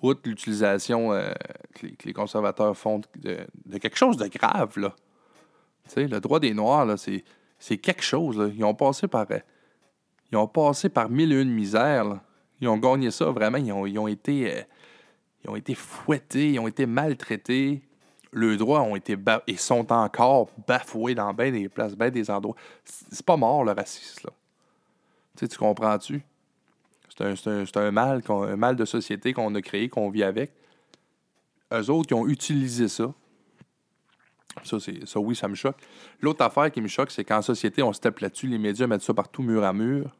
Outre 0.00 0.20
l'utilisation 0.26 1.12
euh, 1.12 1.32
que, 1.74 1.88
les, 2.04 2.12
conservateurs 2.12 2.76
font 2.76 3.00
de, 3.16 3.78
quelque 3.78 3.96
chose 3.96 4.16
de 4.16 4.28
grave, 4.28 4.78
là. 4.78 4.94
Tu 5.88 5.94
sais, 5.94 6.06
le 6.06 6.20
droit 6.20 6.38
des 6.38 6.54
Noirs, 6.54 6.96
c'est, 6.96 7.78
quelque 7.78 8.02
chose. 8.02 8.52
Ils 8.54 8.64
ont 8.64 8.74
passé 8.74 9.08
par... 9.08 9.26
Euh, 9.30 9.38
ils 10.30 10.36
ont 10.36 10.46
passé 10.46 10.88
par 10.88 11.08
mille 11.08 11.32
et 11.32 11.40
une 11.40 11.50
misères. 11.50 12.20
Ils 12.60 12.68
ont 12.68 12.76
gagné 12.76 13.10
ça, 13.10 13.26
vraiment. 13.26 13.58
Ils 13.58 13.98
ont 13.98 14.06
été... 14.06 14.54
Euh, 14.54 14.62
ils 15.42 15.50
ont 15.50 15.56
été 15.56 15.74
fouettés, 15.74 16.52
ils 16.52 16.58
ont 16.58 16.68
été 16.68 16.86
maltraités. 16.86 17.82
Le 18.32 18.56
droit 18.56 18.80
ont 18.80 18.96
été 18.96 19.16
et 19.46 19.56
sont 19.56 19.92
encore 19.92 20.50
bafoués 20.66 21.14
dans 21.14 21.32
bien 21.32 21.50
des 21.50 21.68
places, 21.68 21.94
bien 21.94 22.10
des 22.10 22.30
endroits. 22.30 22.56
C'est 22.84 23.24
pas 23.24 23.36
mort 23.36 23.64
le 23.64 23.72
racisme, 23.72 24.26
là. 24.26 24.32
Tu 25.36 25.56
comprends-tu? 25.56 26.22
C'est 27.16 27.76
un, 27.76 27.90
mal, 27.90 28.22
un 28.28 28.56
mal 28.56 28.76
de 28.76 28.84
société 28.84 29.32
qu'on 29.32 29.54
a 29.54 29.62
créé, 29.62 29.88
qu'on 29.88 30.10
vit 30.10 30.22
avec. 30.22 30.52
Eux 31.72 31.90
autres, 31.90 32.08
qui 32.08 32.14
ont 32.14 32.26
utilisé 32.26 32.88
ça. 32.88 33.12
Ça, 34.64 34.78
ça, 34.80 35.20
oui, 35.20 35.34
ça 35.34 35.48
me 35.48 35.54
choque. 35.54 35.76
L'autre 36.20 36.44
affaire 36.44 36.70
qui 36.70 36.80
me 36.80 36.88
choque, 36.88 37.10
c'est 37.10 37.24
qu'en 37.24 37.42
société, 37.42 37.82
on 37.82 37.92
se 37.92 38.00
tape 38.00 38.18
là-dessus, 38.20 38.46
les 38.46 38.58
médias 38.58 38.86
mettent 38.86 39.02
ça 39.02 39.14
partout 39.14 39.42
mur 39.42 39.64
à 39.64 39.72
mur. 39.72 40.16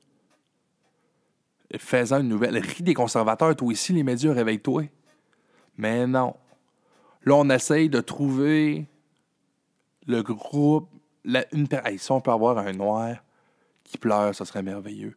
faisant 1.78 2.20
une 2.20 2.28
nouvelle. 2.28 2.58
Ris 2.58 2.82
des 2.82 2.94
conservateurs, 2.94 3.54
toi 3.56 3.72
ici, 3.72 3.92
les 3.92 4.02
médias, 4.02 4.32
réveille-toi. 4.32 4.84
Mais 5.76 6.06
non. 6.06 6.34
Là, 7.26 7.34
on 7.34 7.50
essaye 7.50 7.90
de 7.90 8.00
trouver 8.00 8.86
le 10.06 10.22
groupe. 10.22 10.88
Une, 11.24 11.66
si 11.98 12.12
on 12.12 12.20
peut 12.20 12.30
avoir 12.30 12.58
un 12.58 12.72
noir 12.72 13.16
qui 13.84 13.98
pleure, 13.98 14.34
ça 14.34 14.44
serait 14.44 14.62
merveilleux 14.62 15.16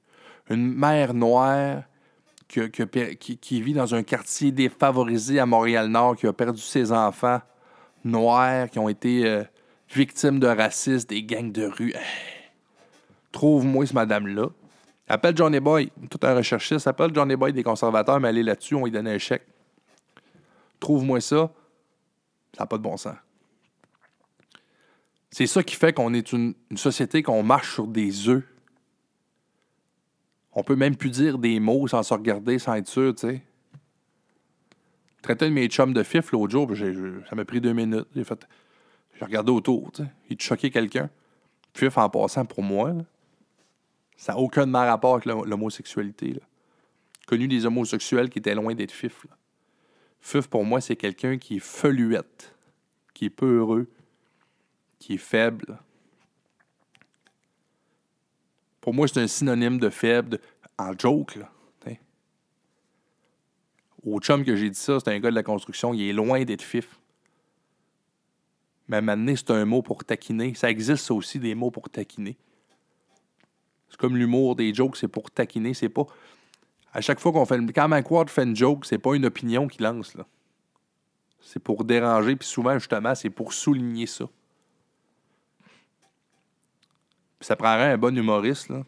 une 0.50 0.74
mère 0.74 1.14
noire 1.14 1.84
qui, 2.48 3.62
vit 3.62 3.74
dans 3.74 3.94
un 3.94 4.02
quartier 4.02 4.52
défavorisé 4.52 5.40
à 5.40 5.46
Montréal-Nord, 5.46 6.16
qui 6.16 6.26
a 6.26 6.34
perdu 6.34 6.62
ses 6.62 6.92
enfants 6.92 7.40
noirs, 8.04 8.70
qui 8.70 8.80
ont 8.80 8.90
été 8.90 9.28
euh, 9.28 9.44
victimes 9.94 10.40
de 10.40 10.48
racisme, 10.48 11.08
des 11.08 11.24
gangs 11.24 11.52
de 11.52 11.66
rue. 11.66 11.94
Trouve-moi 13.32 13.86
ce 13.86 13.94
madame-là. 13.94 14.48
Appelle 15.08 15.38
Johnny 15.38 15.60
Boy, 15.60 15.92
tout 16.10 16.20
un 16.24 16.34
recherchiste, 16.34 16.88
appelle 16.88 17.14
Johnny 17.14 17.36
Boy 17.36 17.54
des 17.54 17.64
conservateurs, 17.64 18.20
mais 18.20 18.30
allez 18.30 18.44
là-dessus, 18.44 18.76
on 18.76 18.86
lui 18.86 18.92
donne 18.92 19.08
un 19.08 19.18
chèque. 19.20 19.46
Trouve-moi 20.80 21.22
ça. 21.22 21.52
Ça 22.56 22.64
n'a 22.64 22.68
pas 22.68 22.78
de 22.78 22.84
bon 22.84 22.98
sens. 22.98 23.16
C'est 25.32 25.48
ça 25.48 25.64
qui 25.64 25.76
fait 25.76 25.94
qu'on 25.94 26.14
est 26.14 26.32
une, 26.32 26.56
société 26.76 27.22
qu'on 27.22 27.44
marche 27.44 27.74
sur 27.74 27.88
des 27.88 28.30
œufs. 28.30 28.44
On 30.54 30.64
peut 30.64 30.76
même 30.76 30.96
plus 30.96 31.12
dire 31.12 31.38
des 31.38 31.60
mots 31.60 31.88
sans 31.88 32.02
se 32.02 32.14
regarder, 32.14 32.58
sans 32.58 32.74
être 32.76 32.88
sûr, 32.88 33.14
tu 33.14 33.28
sais. 33.28 33.44
Traiter 35.22 35.46
de 35.46 35.54
mes 35.54 35.68
chums 35.68 35.94
de 35.94 36.02
fif 36.02 36.32
l'autre 36.32 36.52
jour, 36.52 36.68
ça 37.30 37.36
m'a 37.36 37.46
pris 37.46 37.62
deux 37.62 37.74
minutes. 37.74 38.08
J'ai 38.16 38.24
fait. 38.24 38.48
J'ai 39.18 39.26
regardé 39.26 39.52
autour, 39.52 39.92
tu 39.92 40.04
sais. 40.04 40.10
Il 40.30 40.42
choqué 40.42 40.72
quelqu'un. 40.72 41.10
Fif 41.74 41.98
en 41.98 42.10
passant 42.10 42.46
pour 42.46 42.64
moi, 42.64 42.94
ça 44.18 44.34
n'a 44.34 44.40
aucun 44.40 44.72
rapport 44.72 45.16
avec 45.16 45.26
l'homosexualité. 45.26 46.42
Connu 47.28 47.48
des 47.48 47.66
homosexuels 47.66 48.30
qui 48.30 48.40
étaient 48.40 48.56
loin 48.56 48.74
d'être 48.74 48.92
fif. 48.92 49.28
Fif, 50.22 50.48
pour 50.48 50.66
moi, 50.66 50.82
c'est 50.82 50.96
quelqu'un 50.96 51.38
qui 51.38 51.58
est 51.58 51.64
feluette, 51.64 52.56
qui 53.14 53.26
est 53.26 53.30
peu 53.30 53.58
heureux, 53.58 53.90
qui 55.00 55.14
est 55.14 55.18
faible, 55.18 55.80
pour 58.82 58.94
moi, 58.94 59.08
c'est 59.08 59.20
un 59.20 59.28
synonyme 59.28 59.78
de 59.78 59.90
faible, 59.90 60.40
en 60.78 60.98
joke. 60.98 61.36
Là, 61.36 61.52
Au 64.04 64.20
chum 64.20 64.46
que 64.46 64.56
j'ai 64.56 64.70
dit 64.70 64.80
ça, 64.80 64.98
c'est 65.00 65.12
un 65.12 65.20
gars 65.20 65.30
de 65.30 65.36
la 65.36 65.44
construction, 65.44 65.94
il 65.94 66.02
est 66.02 66.14
loin 66.14 66.44
d'être 66.44 66.62
fif. 66.62 67.00
Mais 68.88 69.02
maintenant, 69.02 69.36
c'est 69.36 69.52
un 69.52 69.66
mot 69.66 69.82
pour 69.82 70.04
taquiner. 70.04 70.54
Ça 70.56 70.70
existe 70.72 71.12
aussi, 71.12 71.38
des 71.38 71.54
mots 71.54 71.70
pour 71.70 71.90
taquiner. 71.90 72.38
C'est 73.90 74.00
comme 74.00 74.18
l'humour 74.18 74.56
des 74.56 74.74
jokes, 74.74 74.98
c'est 74.98 75.08
pour 75.08 75.30
taquiner. 75.30 75.74
C'est 75.74 75.90
pas. 75.90 76.08
À 76.94 77.02
chaque 77.02 77.20
fois 77.20 77.32
qu'on 77.32 77.46
fait. 77.46 77.60
Quand 77.74 77.88
McQuarrie 77.88 78.30
fait 78.30 78.44
une 78.44 78.56
joke, 78.56 78.86
c'est 78.86 78.98
pas 78.98 79.16
une 79.16 79.26
opinion 79.26 79.68
qu'il 79.68 79.84
lance, 79.84 80.16
là. 80.16 80.26
C'est 81.42 81.62
pour 81.62 81.84
déranger, 81.84 82.36
puis 82.36 82.48
souvent, 82.48 82.74
justement, 82.74 83.16
c'est 83.16 83.30
pour 83.30 83.54
souligner 83.54 84.06
ça 84.06 84.26
ça 87.42 87.56
prendrait 87.56 87.92
un 87.92 87.98
bon 87.98 88.16
humoriste 88.16 88.70
là, 88.70 88.84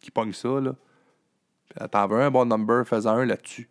qui 0.00 0.10
pogne 0.10 0.32
ça. 0.32 0.60
Là. 0.60 0.74
T'en 1.88 2.06
veux 2.06 2.20
un 2.20 2.30
bon 2.30 2.46
number, 2.46 2.86
fais 2.86 3.06
un 3.06 3.24
là-dessus. 3.24 3.68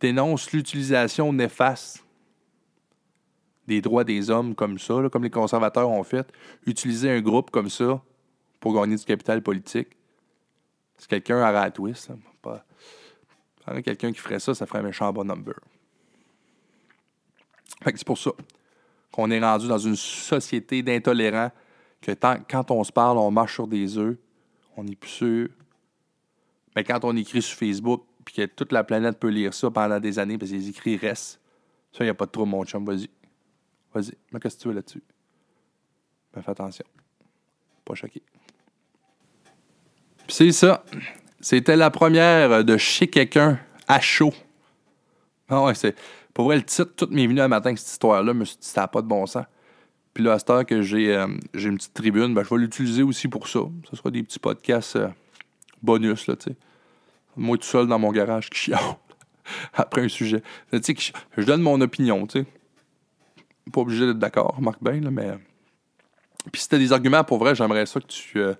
Dénonce 0.00 0.52
l'utilisation 0.52 1.32
néfaste 1.32 2.04
des 3.66 3.80
droits 3.80 4.04
des 4.04 4.28
hommes 4.28 4.54
comme 4.54 4.78
ça, 4.78 4.94
comme 5.10 5.24
les 5.24 5.30
conservateurs 5.30 5.88
ont 5.88 6.02
fait. 6.02 6.30
Utiliser 6.66 7.10
un 7.10 7.20
groupe 7.20 7.50
comme 7.50 7.70
ça 7.70 8.02
pour 8.60 8.74
gagner 8.74 8.96
du 8.96 9.04
capital 9.04 9.42
politique. 9.42 9.96
C'est 10.96 11.08
quelqu'un 11.08 11.38
à 11.38 11.50
rat 11.50 11.70
twist. 11.70 12.10
Pas... 12.42 12.64
Quelqu'un 13.82 14.12
qui 14.12 14.18
ferait 14.18 14.40
ça, 14.40 14.54
ça 14.54 14.66
ferait 14.66 14.80
un 14.80 14.82
méchant 14.82 15.12
bon 15.12 15.24
number. 15.24 15.54
c'est 17.84 18.04
pour 18.04 18.18
ça 18.18 18.30
qu'on 19.10 19.30
est 19.30 19.40
rendu 19.40 19.68
dans 19.68 19.78
une 19.78 19.96
société 19.96 20.82
d'intolérants 20.82 21.52
que 22.00 22.12
quand 22.50 22.70
on 22.70 22.82
se 22.82 22.90
parle, 22.90 23.16
on 23.16 23.30
marche 23.30 23.54
sur 23.54 23.68
des 23.68 23.96
œufs, 23.96 24.16
on 24.76 24.84
n'est 24.84 24.96
plus 24.96 25.10
sûr. 25.10 25.48
Mais 26.74 26.82
quand 26.82 27.04
on 27.04 27.16
écrit 27.16 27.40
sur 27.40 27.56
Facebook, 27.56 28.04
puis 28.24 28.34
que 28.34 28.46
toute 28.46 28.72
la 28.72 28.82
planète 28.82 29.18
peut 29.18 29.28
lire 29.28 29.54
ça 29.54 29.70
pendant 29.70 30.00
des 30.00 30.18
années, 30.18 30.36
parce 30.36 30.50
que 30.50 30.56
les 30.56 30.68
écrits 30.68 30.96
restent, 30.96 31.40
ça, 31.92 32.02
il 32.02 32.06
n'y 32.08 32.10
a 32.10 32.14
pas 32.14 32.26
de 32.26 32.32
trop, 32.32 32.44
mon 32.44 32.64
chum. 32.64 32.84
Vas-y. 32.84 33.08
Vas-y. 33.94 34.14
Mais 34.32 34.40
qu'est-ce 34.40 34.56
que 34.56 34.62
tu 34.62 34.68
veux 34.68 34.74
là-dessus? 34.74 35.02
Mais 36.34 36.42
fais 36.42 36.50
attention. 36.50 36.84
Pas 37.84 37.94
choqué. 37.94 38.20
C'est 40.28 40.52
ça. 40.52 40.84
C'était 41.40 41.76
la 41.76 41.90
première 41.90 42.64
de 42.64 42.76
chez 42.76 43.08
quelqu'un 43.08 43.58
à 43.86 44.00
chaud. 44.00 44.32
Ah 45.48 45.62
ouais, 45.64 45.74
c'est. 45.74 45.94
Pour 46.32 46.46
vrai, 46.46 46.56
le 46.56 46.62
titre, 46.62 46.92
toutes 46.96 47.12
mes 47.12 47.26
venues 47.26 47.40
un 47.40 47.48
matin 47.48 47.74
cette 47.76 47.88
histoire-là, 47.88 48.34
dit, 48.34 48.56
ça 48.60 48.82
n'a 48.82 48.88
pas 48.88 49.02
de 49.02 49.06
bon 49.06 49.24
sens. 49.26 49.44
Puis 50.12 50.22
là, 50.22 50.32
à 50.32 50.38
cette 50.38 50.50
heure 50.50 50.66
que 50.66 50.82
j'ai, 50.82 51.14
euh, 51.14 51.26
une 51.54 51.76
petite 51.76 51.94
tribune, 51.94 52.34
ben, 52.34 52.44
je 52.44 52.50
vais 52.50 52.60
l'utiliser 52.60 53.02
aussi 53.02 53.28
pour 53.28 53.48
ça. 53.48 53.60
Ce 53.90 53.96
sera 53.96 54.10
des 54.10 54.22
petits 54.22 54.38
podcasts 54.38 54.96
euh, 54.96 55.08
bonus, 55.82 56.26
là, 56.26 56.36
tu 56.36 56.50
sais. 56.50 56.56
Moi, 57.36 57.58
tout 57.58 57.64
seul 57.64 57.88
dans 57.88 57.98
mon 57.98 58.12
garage 58.12 58.48
qui 58.48 58.58
chiale 58.58 58.80
après 59.74 60.02
un 60.02 60.08
sujet. 60.08 60.42
Tu 60.72 60.80
sais, 60.82 61.12
je 61.36 61.42
donne 61.42 61.62
mon 61.62 61.80
opinion, 61.80 62.26
tu 62.26 62.40
sais. 62.40 62.46
Pas 63.72 63.80
obligé 63.80 64.06
d'être 64.06 64.18
d'accord, 64.18 64.60
Marc 64.60 64.82
bien, 64.82 65.00
là, 65.00 65.10
mais... 65.10 65.34
Puis 66.52 66.62
si 66.62 66.68
t'as 66.68 66.78
des 66.78 66.92
arguments, 66.92 67.24
pour 67.24 67.38
vrai, 67.38 67.54
j'aimerais 67.54 67.86
ça 67.86 68.00
que 68.00 68.06
tu... 68.06 68.38
Euh, 68.38 68.54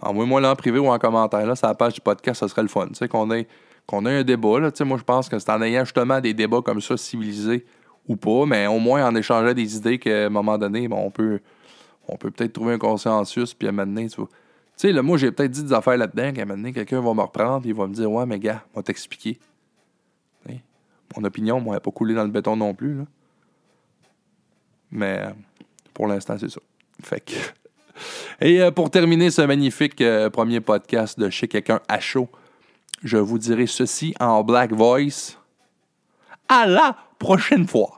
envoie-moi 0.00 0.40
là 0.40 0.52
en 0.52 0.56
privé 0.56 0.78
ou 0.78 0.88
en 0.88 0.98
commentaire, 0.98 1.46
là, 1.46 1.56
sur 1.56 1.68
la 1.68 1.74
page 1.74 1.94
du 1.94 2.00
podcast, 2.00 2.40
ça 2.40 2.48
serait 2.48 2.62
le 2.62 2.68
fun. 2.68 2.88
Tu 2.88 2.94
sais, 2.94 3.08
qu'on 3.08 3.30
ait, 3.30 3.46
un 3.90 4.22
débat, 4.22 4.60
là. 4.60 4.70
Tu 4.70 4.78
sais, 4.78 4.84
moi, 4.84 4.98
je 4.98 5.04
pense 5.04 5.28
que 5.28 5.38
c'est 5.38 5.50
en 5.50 5.62
ayant 5.62 5.84
justement 5.84 6.20
des 6.20 6.34
débats 6.34 6.62
comme 6.62 6.80
ça, 6.80 6.96
civilisés, 6.96 7.64
ou 8.08 8.16
pas, 8.16 8.46
mais 8.46 8.66
au 8.66 8.78
moins 8.78 9.06
en 9.06 9.14
échangeant 9.14 9.52
des 9.52 9.76
idées 9.76 9.98
qu'à 9.98 10.26
un 10.26 10.28
moment 10.28 10.58
donné, 10.58 10.88
on 10.90 11.10
peut 11.10 11.40
on 12.08 12.16
peut 12.16 12.30
peut-être 12.30 12.52
trouver 12.52 12.74
un 12.74 12.78
consensus, 12.78 13.52
puis 13.52 13.66
à 13.66 13.70
un 13.70 13.72
moment 13.72 13.92
donné, 13.92 14.08
tu 14.08 14.16
vois. 14.16 14.28
Tu 14.28 14.82
sais, 14.88 14.92
là, 14.92 15.02
moi, 15.02 15.18
j'ai 15.18 15.32
peut-être 15.32 15.50
dit 15.50 15.64
des 15.64 15.72
affaires 15.72 15.96
là-dedans, 15.96 16.32
qu'à 16.32 16.42
un 16.42 16.44
moment 16.44 16.58
donné, 16.58 16.72
quelqu'un 16.72 17.00
va 17.00 17.14
me 17.14 17.22
reprendre, 17.22 17.66
et 17.66 17.70
il 17.70 17.74
va 17.74 17.86
me 17.86 17.94
dire 17.94 18.10
Ouais, 18.10 18.26
mais 18.26 18.38
gars, 18.38 18.64
on 18.74 18.80
va 18.80 18.82
t'expliquer. 18.82 19.38
Mon 21.14 21.24
opinion, 21.24 21.60
moi, 21.60 21.74
elle 21.74 21.76
n'a 21.76 21.80
pas 21.80 21.90
coulé 21.90 22.14
dans 22.14 22.24
le 22.24 22.30
béton 22.30 22.56
non 22.56 22.74
plus. 22.74 22.94
Là. 22.94 23.04
Mais 24.90 25.22
pour 25.94 26.06
l'instant, 26.06 26.36
c'est 26.38 26.50
ça. 26.50 26.60
Fait 27.02 27.20
que. 27.20 27.34
Et 28.40 28.60
euh, 28.60 28.70
pour 28.70 28.90
terminer 28.90 29.30
ce 29.30 29.42
magnifique 29.42 30.00
euh, 30.00 30.30
premier 30.30 30.60
podcast 30.60 31.18
de 31.18 31.30
chez 31.30 31.48
quelqu'un 31.48 31.80
à 31.88 32.00
chaud, 32.00 32.28
je 33.02 33.16
vous 33.16 33.38
dirai 33.38 33.66
ceci 33.66 34.14
en 34.20 34.42
Black 34.42 34.72
Voice. 34.72 35.38
À 36.48 36.66
la 36.66 36.96
prochaine 37.18 37.66
fois. 37.66 37.95